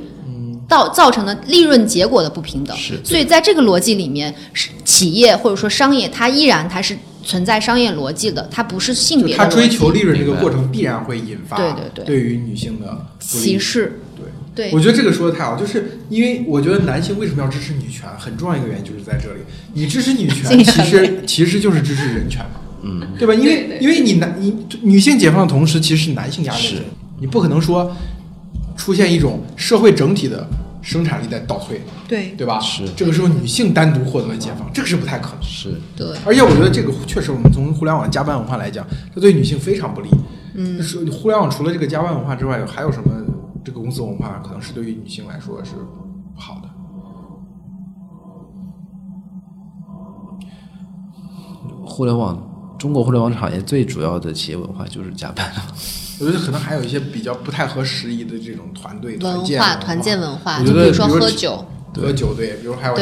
[0.74, 9.36] 造造成的利润结果的不平等，是，所以在这个逻辑里面，是企业或者说商业，它依然它是存在商业逻辑的，它不是性别。
[9.36, 14.00] 它追求利润这个过程必然会引发对对对对于女性的歧视。
[14.56, 19.42] 对，我觉得这个说的太好，就是因为我觉得男性为什么要支持女权，很重要一个原因就是在这里，
[19.74, 23.34] 你支持女权其实其实就是支持人权嘛，嗯，对吧？
[23.36, 26.82] 因为因为你男你女性解放的同时，其实是男性压力，
[27.20, 27.96] 你不可能说。
[28.76, 30.48] 出现一种社会整体的
[30.84, 32.60] 生产力在倒退，对对吧？
[32.60, 35.42] 是这个时候女性单独获得了解放，这个是不太可能。
[35.42, 40.10] 是对，而且我觉得这个确实，我们从互联网加班文化来讲，这对女性非常不利。
[40.56, 43.10] 嗯，是互联网除了这个加班文化之外，还有什么
[43.64, 45.72] 这个公司文化可能是对于女性来说是
[46.36, 46.70] 不好的？
[51.86, 55.62] 互联网，中国互联网产业最主要的企业文化就是加班了。
[56.20, 62.96] 我觉得可能还有一些比较不太合时宜的这种团队文化、团建文化，就比如说喝酒，喝酒对，比如还有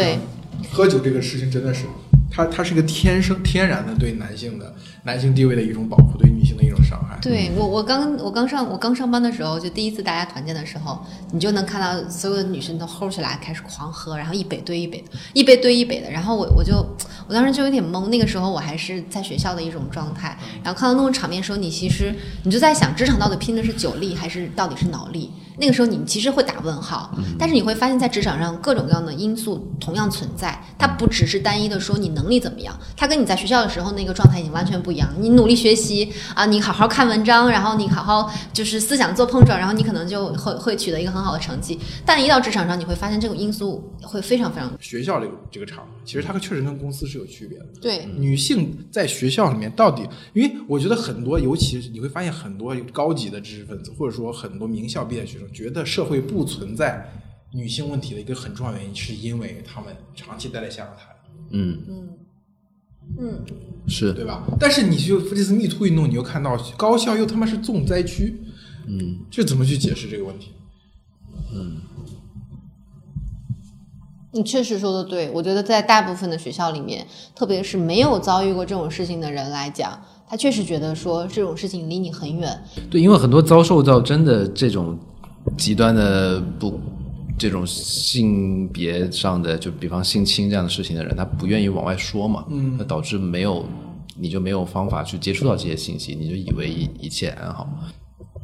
[0.72, 1.86] 喝酒这个事情真的是，
[2.32, 4.74] 它它是一个天生天然的对男性的
[5.04, 7.20] 男性地位的一种保护，对女性的一种伤害。
[7.22, 11.00] 对我我刚我刚上我刚上班的时候，就第一次大家团建的时候，
[11.32, 16.86] 你就能看到所有的女生都吼起来开始狂喝，然后一杯对一杯的，一杯对一杯的，然后我我就。
[17.28, 22.14] 我当时就有点懵，那个时候我还是在学校的一种状态，然后看到那种场面的时候，你其实
[22.44, 25.32] 你就在想，职场到底拼的是酒力还是到底是脑力？
[25.62, 27.16] 那个时候你其实会打问号。
[27.38, 35.08] 但是你会发现在职场上各种各样的因素同样存在，它不只是单一的说你能力怎么样，它跟你在学校的时候那个状态已经完全不一样。
[35.20, 41.80] 你努力学习啊，你好好看文章，然后你好好就是思想做碰撞，然后你可能就会会取得一个很好的成绩。
[42.04, 47.66] 但一到职场上，你会发现这种因素会非常非常学校这个这个场，其实它确实跟公司是有区别的。
[47.80, 48.08] 对。
[48.18, 57.10] 女性在学校里面到底，因为我觉得很多，尤其是你会发现很多高级的知识分子，或者说很多名校毕业学生，觉得社会不存在
[57.54, 61.16] 女性问题的一个很重要原因，是因为他们长期待在下台。
[61.52, 62.10] 嗯嗯
[63.20, 63.46] 嗯，
[63.88, 64.48] 是对吧？
[64.60, 68.42] 但是你就这次密兔运动，你又看到高校又他妈是重灾区，
[68.88, 70.52] 嗯，这怎么去解释这个问题？
[71.54, 71.82] 嗯。
[74.34, 82.64] 你确实说的对，我觉得在大部分的学校里面，特别是没有遭遇过这种事情的人来讲，他确实觉得说这种事情离你很远。
[82.90, 84.98] 对，因为很多遭受到真的这种
[85.58, 86.80] 极端的不
[87.38, 93.66] 这种性别上的，就比方性侵这样的事情的人，他不愿意往外说嘛，嗯，那导致没有
[94.16, 97.68] 你就没有方法去接触到这些信息，你就以为一一切安好。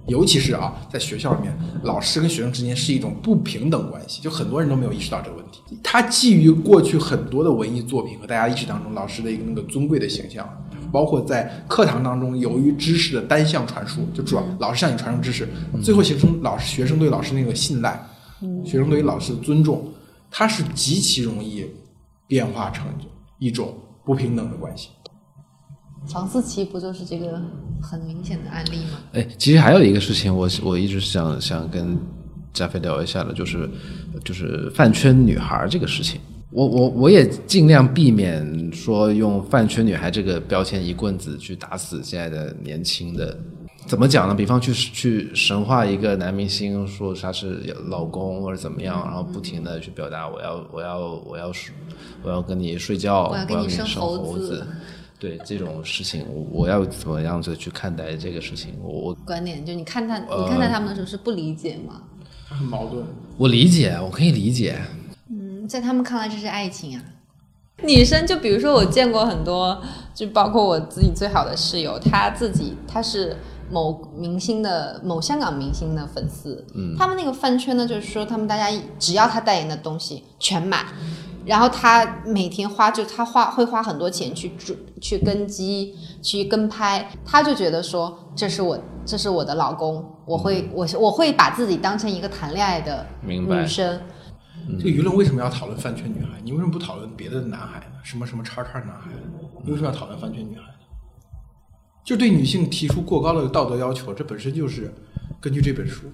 [0.08, 5.78] 尤其是啊，在学校里面，老师跟学生之间是一种不平等关系，就很多人都没有意识到这个问题。
[5.84, 10.48] 他基于过去很多的文艺作品和大家意识当中老师的一个那个尊贵的形象，
[10.92, 15.48] 包括在课堂当中由于知识的单向传输，就主要老师向你传授知识，
[15.84, 18.00] 最后形成老师学生对老师那个信赖，
[18.66, 19.92] 学生对于老师的尊重，
[20.30, 21.66] 它是极其容易
[22.28, 22.86] 变化成
[23.40, 23.74] 一种
[24.06, 24.90] 不平等的关系。
[26.08, 27.42] 房思琪不就是这个
[27.82, 29.00] 很明显的案例吗？
[29.14, 31.98] 哎，其实还有一个事情，我我一直想想跟
[32.54, 33.70] 加菲聊一下的，就是
[34.24, 36.22] 就是饭圈女孩这个事情。
[36.50, 43.38] 我我我也尽量避免说用饭圈女孩这个标签一棍子去打死现在的年轻的。
[43.86, 44.36] 怎么讲呢？
[44.36, 51.52] 比方去去神化一个男明星，说他是老公或者怎么样，然后不停的去表达我要我要我要
[52.22, 54.66] 我要跟你睡觉，我要跟你生猴子。
[55.20, 58.76] 对这种事情，我要怎么样子去看待这个事情？
[58.84, 62.04] 我观点就你看他，你看待他们的时候是不理解吗？
[62.50, 63.04] 很矛盾。
[63.38, 64.80] 我理解，我可以理解。
[65.68, 67.04] 嗯，在他们看来这是爱情啊。
[67.84, 69.80] 女生就比如说我见过很多，
[70.14, 73.38] 就包括我自己最好的室友，她自己她是
[73.70, 80.86] 某明星的某香港明星的粉丝，嗯，他们那个饭圈呢，就是说他们大家只要他代言的东西全买。
[81.46, 84.52] 然后他每天花就他花会花很多钱去
[85.00, 94.02] 去跟机去跟拍，他就觉得说这是我这是我的老公，我会我我会把自己当成一个谈恋爱的女生。
[94.80, 96.40] 这个舆论为什么要讨论饭圈女孩？
[96.44, 97.86] 你为什么不讨论别的男孩呢？
[98.04, 99.10] 什么什么叉叉男孩？
[99.64, 100.64] 你为什么要讨论饭圈女孩？
[102.04, 104.94] 就对女性提出过高的道德要求，这本身就是。
[105.40, 106.06] 根据这本书，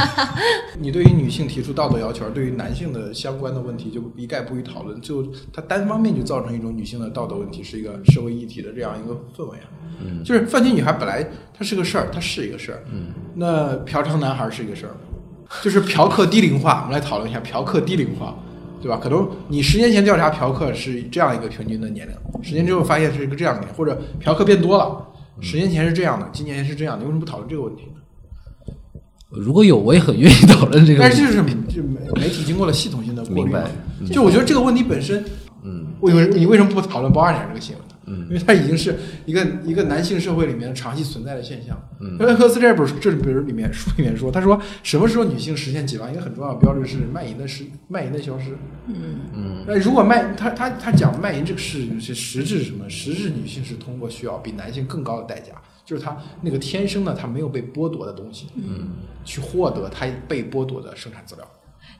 [0.80, 5.22] 你对于女性提出道德要求，而对于男性的相关的问题就一概不予讨论，就
[5.52, 9.68] 它单方面就造成一种女性的道德问题是一个社会议题的这样一个氛围啊。
[10.02, 12.82] 嗯，就是饭圈女孩本来它是个事儿，它是一个事儿。
[12.90, 14.96] 嗯，那嫖娼男孩是一个事儿，
[15.62, 16.82] 就是嫖客低龄化。
[16.86, 18.36] 我们来讨论一下嫖客低龄化，
[18.82, 18.98] 对吧？
[19.02, 25.06] 可能你十年前调查嫖客是这样一个平均的年龄，十年之后发现是一个这样的，或者嫖客变多了，
[25.40, 27.92] 十年前是这样的，今年是这样的，为什么不讨论这个问题呢？
[29.30, 31.00] 如果有，我也很愿意讨论这个。
[31.00, 33.52] 但是就是就媒媒体经过了系统性的过滤，
[34.10, 35.22] 就我觉得这个问题本身，
[35.62, 37.84] 嗯，为什么你为什么不讨论包二奶这个新闻？
[38.08, 38.94] 嗯，因为它已经是
[39.26, 41.78] 一个一个男性社会里面长期存在的现象。
[42.00, 48.56] 嗯，赫克斯这本这本里面书里面说，他说什么时候女性实现解放，一个很重要的标志是卖淫的失卖淫的消失。
[48.86, 52.88] 嗯嗯，那如果卖他他他讲卖淫这个事是实质是什么？
[52.88, 55.52] 实质女性是通过需要比男性更高的代价。
[55.84, 58.88] 就是他那个天生的，他没有被剥夺的东西，嗯，
[59.24, 61.50] 去获得他被剥夺的生产资料。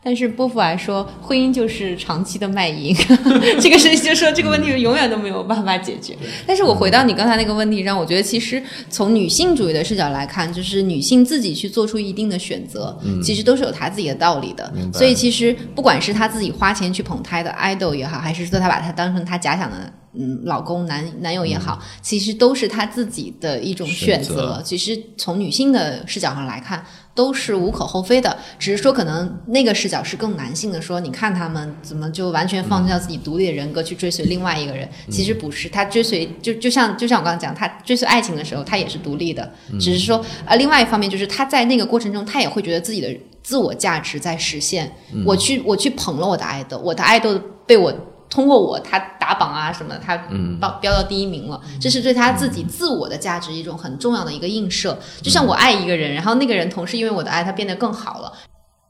[0.09, 2.97] 但是波伏娃说，婚姻就是长期的卖淫，
[3.61, 6.17] 这个事情就说这个问题永远都没有办法解决。
[6.47, 14.73] 但是我回到你刚才那个问题上，我觉得其实从女性主义的视角来看，就是女性自己去做出一定的选择，其实都是有她自己的道理的。
[14.95, 19.93] 所以其实不管是她自己花钱去捧她的 idol 也好，还是说她把她当成她假想的。
[20.15, 24.61] 嗯，老公、男男友也好，其实都是他自己的一种选择。
[24.65, 26.85] 其实从女性的视角上来看，
[27.15, 28.37] 都是无可厚非的。
[28.59, 34.89] 只是说，可能那个视角是更男性的，说你看他们怎么就完全放弃掉自己独立的人格去追随另外一个人？
[35.11, 39.53] 其实不是，他追随就就像就像我刚刚讲，他追随爱情的时候，他也是独立的。
[39.79, 44.91] 只是说，呃，另外一方面就是他在那个过程中，他也会觉得自己的自我价值在实现。
[45.27, 47.95] 我去我去捧了我的爱豆，我的爱豆被我。
[48.31, 54.99] 通过我他打榜啊什么的，他嗯标标到第一名了，这是对他自己自我的价值一种很重要的一个映射。
[55.23, 58.33] 就像我爱一个人，然后那个人同时因为我的爱，他变得更好了。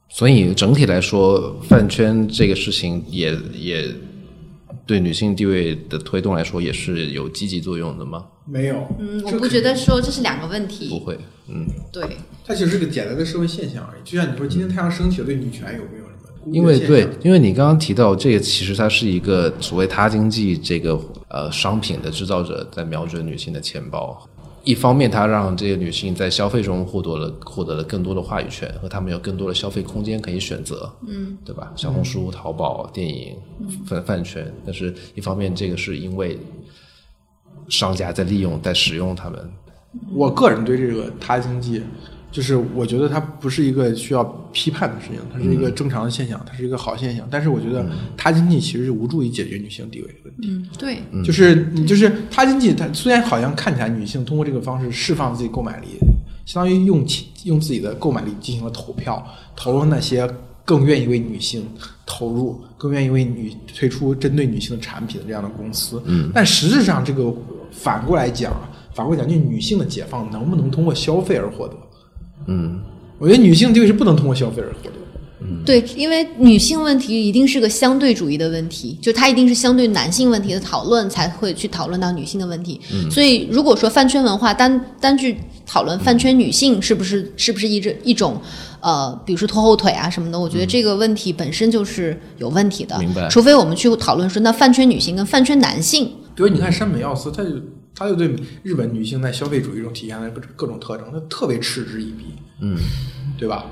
[0.09, 3.95] 所以整体来说，饭圈这个事情也也
[4.85, 8.25] 对女性地位的推动来说也是有积极作用的吗？
[8.45, 10.99] 没有，嗯，我不觉得说这是两个问题不。
[10.99, 14.01] 会，嗯，对，它其实是个简单的社会现象而已。
[14.03, 15.83] 就像你说，今天太阳升起了，对女权有
[16.45, 24.17] 因为对？，因为你刚刚提到这个，其实它是一个所谓他经济这个呃商品的制造者在瞄准女性的钱包。
[24.63, 31.71] 一方面，它让这些女性在消费中获得了获得了更多的话语权，和她们有更多的消费空间可以选择，嗯，对吧？
[31.77, 33.37] 小红书、淘宝、电影、
[33.85, 36.37] 饭饭圈，但是一方面，这个是因为
[37.69, 39.49] 商家在利用、在使用他们，
[40.13, 41.81] 我个人对这个他经济，
[42.31, 44.23] 就是我觉得它不是一个需要
[44.53, 47.27] 批判的事情，它是一个正常的现象，它是一个好现象。
[47.31, 50.49] 但是我觉得他经济其实是无助于解决女性地位的问题。
[50.49, 55.87] 嗯，对，就是你就是他经济，它虽然好像看起来女性通过这个方式释放自己购买力，
[56.45, 59.25] 相当于用其用自己的购买力进行了投票，
[59.55, 60.29] 投了那些
[60.63, 61.65] 更愿意为女性
[62.05, 65.99] 投入、更愿意为女推出针对女性的产品的这样的公司。
[66.05, 67.33] 嗯，但实质上这个
[67.71, 68.53] 反过来讲，
[68.93, 71.75] 反过来讲，就女性的解放能不能通过消费而获得？
[72.47, 72.79] 嗯，
[73.17, 74.95] 我觉得女性地位是不能通过消费而获得的。
[75.65, 82.79] 对，因为女性问题一定是个相对主义的问题，就它一定是相对男性问题的讨论才会去讨论到女性的问题。
[83.09, 88.39] 所以，如果说饭圈文化单单去讨论饭圈女性是不是是不是一种一种
[88.81, 92.99] 呃，比如说拖后腿啊什么的，我觉得这个问题本身就是有问题的。
[92.99, 97.49] 明白除非我们去讨论说，那饭圈女性跟饭圈男性，比如你看山本耀司，他就
[97.99, 98.33] 他就对
[98.63, 102.77] 日本女性在消费主义中体现的各各种特征，他特别嗤之以鼻，嗯，
[103.37, 103.65] 对吧？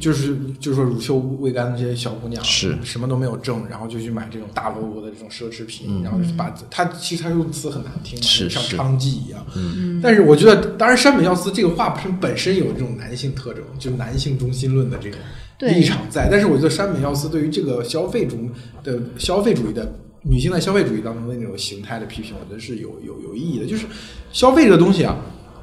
[0.00, 9.44] 就是就是说乳臭未干的这些小姑娘是什么都没有挣，然后就去买这种大 logo 的这种奢侈品，然后就是把他其实他用词很难听是是娼妓一样。
[9.54, 15.18] 嗯，但是我觉得，当然山本耀司这个话本身本身有这种男性特征，就是男性中心论的这种
[15.58, 16.28] 立场在。
[16.30, 18.48] 但是我觉得山本耀司对于这个消费中
[18.82, 19.92] 的消费主义的
[20.22, 23.66] 女性在消费主义当中的那种形态的批评，我觉得是有有有意义的。
[23.66, 23.86] 就是
[24.32, 25.16] 消费这个东西啊，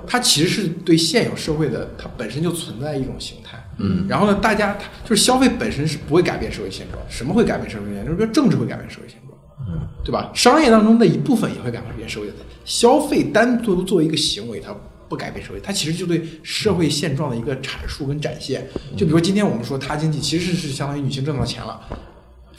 [0.05, 3.57] 它其实是对现有社会的它本身就存在一种形态。
[3.78, 8.05] 嗯，然后呢，大家它就是消费本身是不会改变社会现状，什么会改变社会现状？
[8.05, 9.38] 就是说政治会改变社会现状。
[9.68, 10.32] 嗯，对吧？
[10.34, 12.34] 商业当中的一部分也会改变社会的，
[12.66, 14.76] 消费单独作为一个行为，它
[15.07, 18.68] 不改变社会，它其实就对社会现状的一个阐述跟展现。
[18.97, 21.80] 就比如今天我们说他经济，其实是相当于女性挣到钱了，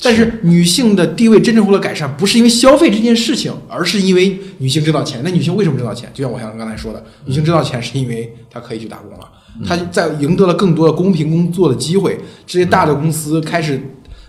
[0.03, 5.21] 但是女性的地位真正获得改善，不是因为消费这件事情，而是因为女性挣到钱。
[5.23, 6.11] 那女性为什么挣到钱？
[6.15, 9.29] 就像我像刚才说的，女性挣到钱是因为她可以去打工了，
[9.67, 12.19] 她在赢得了更多的公平工作的机会。
[12.47, 13.81] 这些大的公司开始，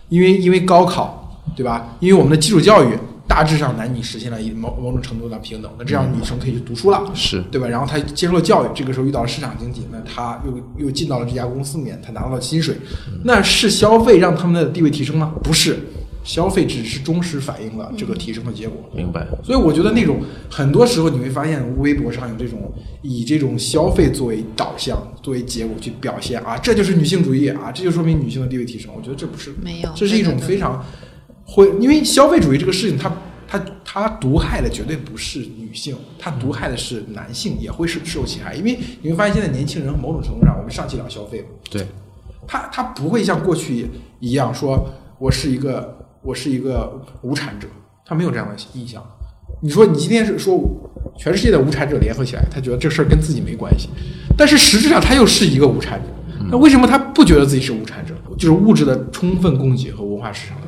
[0.09, 1.95] 因为因为高考，对吧？
[1.99, 2.89] 因为我们的基础教育，
[3.31, 5.71] 大致上男女实现了一某某种程度的平等。
[5.79, 7.65] 那这样女生可以去读书了，是对吧？
[7.65, 12.75] 然后她接受了教育，这个时候遇到了市场经济，那她又又进到了这家公司里面，她拿到了薪水，
[13.23, 15.33] 那是消费让他们的地位提升吗？
[15.41, 15.79] 不是，
[16.25, 18.77] 消费只是忠实反映了这个提升的结果。
[18.93, 19.25] 明白。
[19.41, 20.19] 所以我觉得那种
[20.49, 28.91] 很多时候你会发现，微博上有这种以这种消费作为导向、作为结果去表现啊，这就是女性主义啊，这就说明女性的地位提升。
[28.93, 30.85] 我觉得这不是，没有这是一种对对对非常
[31.45, 33.11] 会，因为消费主义这个事情它，
[33.47, 38.55] 它它毒害的绝对不是女性，它毒害的是男性，也会是受其害。
[38.55, 41.85] 因为你会发现现在年轻人某种程度上，我们上期聊消费嘛，对，
[42.47, 43.89] 他他不会像过去
[44.19, 44.87] 一样说，
[45.19, 47.67] 我是一个我是一个无产者，
[48.05, 49.03] 他没有这样的印象。
[49.61, 50.59] 你说你今天是说
[51.17, 53.89] 全世界的无产者联合起来，他觉得这事儿跟自己没关系，
[54.37, 56.07] 但是实质上他又是一个无产者。
[56.49, 58.15] 那为什么他不觉得自己是无产者？
[58.37, 60.67] 就是物质的充分供给和文化市场的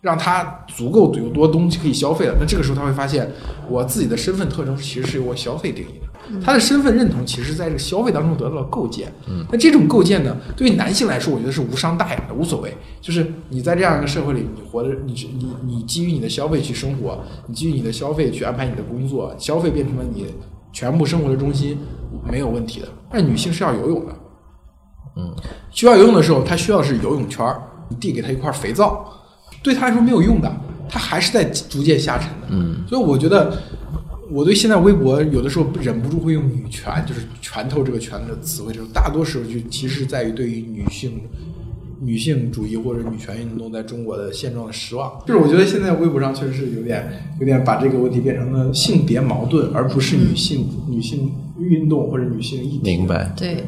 [0.00, 2.36] 让他足够有多东西可以消费了。
[2.40, 3.30] 那这个时候他会发现，
[3.68, 6.06] 我自己的身份特征其实是由我消费定义的。
[6.44, 9.12] 他的身份认同其实在这个消费当中得到了构建。
[9.26, 12.72] 嗯，那这种构建呢，对于男性来说，我觉得是无伤大雅的，无所谓。
[13.00, 20.26] 就是你在这样一个社会里，你活的，你你你基于你的消费去生活，你基于你的消费去安排你的工作，消费变成了你
[20.72, 21.76] 全部生活的中心，
[22.30, 22.86] 没有问题的。
[23.10, 24.14] 但女性是要游泳的，
[25.16, 25.34] 嗯，
[25.70, 29.04] 需要游泳的时候，她需要的是游泳圈儿，你递给她一块肥皂，
[29.62, 30.52] 对他来说没有用的，
[30.88, 32.48] 他还是在逐渐下沉的。
[32.50, 33.56] 嗯，所以我觉得，
[34.30, 41.20] 我对现在微博有的时候忍不住会用女权，就是拳头这个拳的词汇，就是大多时候就其实在于对于女性。
[42.02, 47.06] 女性主义或者女权运动在中国的现状的失望，就是我觉得现在微博上确实是有点
[47.38, 52.80] 有点把这个问题变成了性别矛盾，而不是女性、女性运动或者女性议题。
[52.82, 53.30] 明白。
[53.36, 53.64] 对，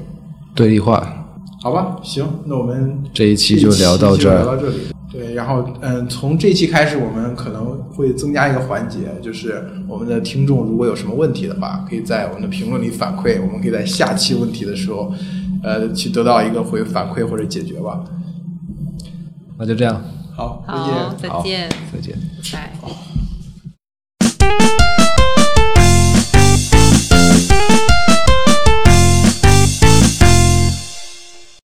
[0.55, 1.27] 对立化，
[1.61, 4.79] 好吧，行，那我们这一期就聊到这儿聊到这里。
[5.13, 15.13] 对，然后嗯，从这期开始，我们可能会增加一个环节，就是我们的听众如果有什么问题的话，可以在我们的评论里反馈，我们可以在下期问题的时候，
[15.63, 18.03] 呃，去得到一个回反馈或者解决吧。
[19.59, 20.03] 那就这样，
[20.35, 21.31] 好，再，见。
[21.31, 22.17] 好再见，再见。
[22.51, 23.12] 拜拜。